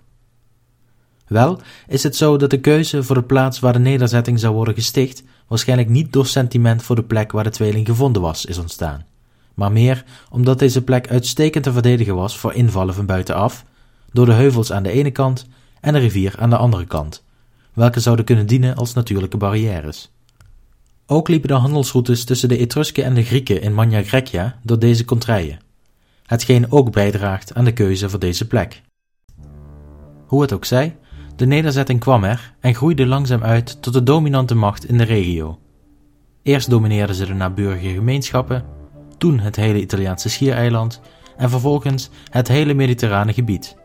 Wel 1.28 1.60
is 1.88 2.04
het 2.04 2.16
zo 2.16 2.38
dat 2.38 2.50
de 2.50 2.60
keuze 2.60 3.04
voor 3.04 3.16
de 3.16 3.24
plaats 3.24 3.60
waar 3.60 3.74
de 3.74 3.80
nederzetting 3.80 4.40
zou 4.40 4.54
worden 4.54 4.74
gesticht 4.74 5.24
waarschijnlijk 5.48 5.90
niet 5.90 6.14
door 6.14 6.26
sentiment 6.26 6.84
voor 6.84 6.96
de 6.96 7.04
plek 7.04 7.32
waar 7.32 7.44
de 7.44 7.50
tweeling 7.50 7.86
gevonden 7.86 8.22
was 8.22 8.46
is 8.46 8.58
ontstaan, 8.58 9.06
maar 9.54 9.72
meer 9.72 10.04
omdat 10.30 10.60
deze 10.60 10.84
plek 10.84 11.10
uitstekend 11.10 11.64
te 11.64 11.72
verdedigen 11.72 12.16
was 12.16 12.38
voor 12.38 12.54
invallen 12.54 12.94
van 12.94 13.06
buitenaf, 13.06 13.66
door 14.12 14.26
de 14.26 14.32
heuvels 14.32 14.72
aan 14.72 14.84
de 14.84 14.92
ene 14.92 15.12
kant 15.12 15.48
en 15.82 15.94
de 15.94 16.00
rivier 16.00 16.36
aan 16.40 16.50
de 16.50 16.58
andere 16.58 16.86
kant, 16.86 17.24
welke 17.74 18.00
zouden 18.00 18.26
kunnen 18.26 18.46
dienen 18.46 18.76
als 18.76 18.94
natuurlijke 18.94 19.38
barrières. 19.38 20.12
Ook 21.08 21.28
liepen 21.28 21.50
de 21.50 21.54
handelsroutes 21.54 22.24
tussen 22.24 22.50
de 22.50 22.58
Etrusken 22.58 23.04
en 23.04 23.14
de 23.14 23.24
Grieken 23.24 23.62
in 23.62 23.74
Magna 23.74 24.04
Graecia 24.04 24.60
door 24.64 24.80
deze 24.80 25.06
contraien, 25.06 25.60
hetgeen 26.26 26.72
ook 26.72 26.92
bijdraagt 26.92 27.54
aan 27.54 27.66
de 27.66 27.74
keuze 27.74 28.10
voor 28.10 28.20
deze 28.20 28.48
plek. 28.48 28.82
Hoe 30.26 30.42
het 30.42 30.54
ook 30.54 30.66
zij, 30.66 30.98
de 31.36 31.46
nederzetting 31.46 32.00
kwam 32.00 32.24
er 32.24 32.54
en 32.60 32.76
groeide 32.76 33.06
langzaam 33.06 33.44
uit 33.44 33.82
tot 33.82 33.94
de 33.94 34.04
dominante 34.04 34.56
macht 34.56 34.86
in 34.86 34.98
de 34.98 35.04
regio. 35.04 35.60
Eerst 36.44 36.70
domineerden 36.70 37.16
ze 37.16 37.26
de 37.26 37.34
naburige 37.34 37.90
gemeenschappen, 37.90 38.66
toen 39.18 39.40
het 39.40 39.56
hele 39.56 39.82
Italiaanse 39.82 40.30
schiereiland 40.30 41.02
en 41.38 41.50
vervolgens 41.50 42.10
het 42.30 42.48
hele 42.48 42.74
mediterrane 42.74 43.34
gebied. 43.34 43.78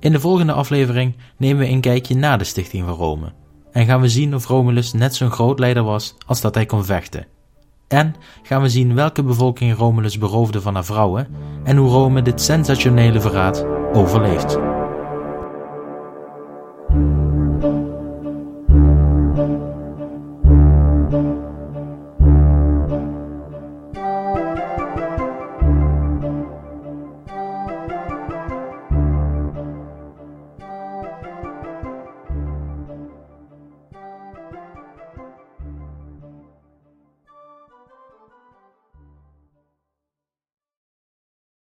In 0.00 0.12
de 0.12 0.20
volgende 0.20 0.52
aflevering 0.52 1.16
nemen 1.36 1.58
we 1.58 1.68
een 1.68 1.80
kijkje 1.80 2.14
na 2.14 2.36
de 2.36 2.44
stichting 2.44 2.84
van 2.84 2.94
Rome 2.94 3.32
en 3.74 3.86
gaan 3.86 4.00
we 4.00 4.08
zien 4.08 4.34
of 4.34 4.46
Romulus 4.46 4.92
net 4.92 5.14
zo'n 5.14 5.30
groot 5.30 5.58
leider 5.58 5.82
was 5.82 6.14
als 6.26 6.40
dat 6.40 6.54
hij 6.54 6.66
kon 6.66 6.84
vechten. 6.84 7.26
En 7.88 8.14
gaan 8.42 8.62
we 8.62 8.68
zien 8.68 8.94
welke 8.94 9.22
bevolking 9.22 9.76
Romulus 9.76 10.18
beroofde 10.18 10.60
van 10.60 10.74
haar 10.74 10.84
vrouwen 10.84 11.28
en 11.64 11.76
hoe 11.76 11.90
Rome 11.90 12.22
dit 12.22 12.40
sensationele 12.40 13.20
verraad 13.20 13.66
overleeft. 13.92 14.73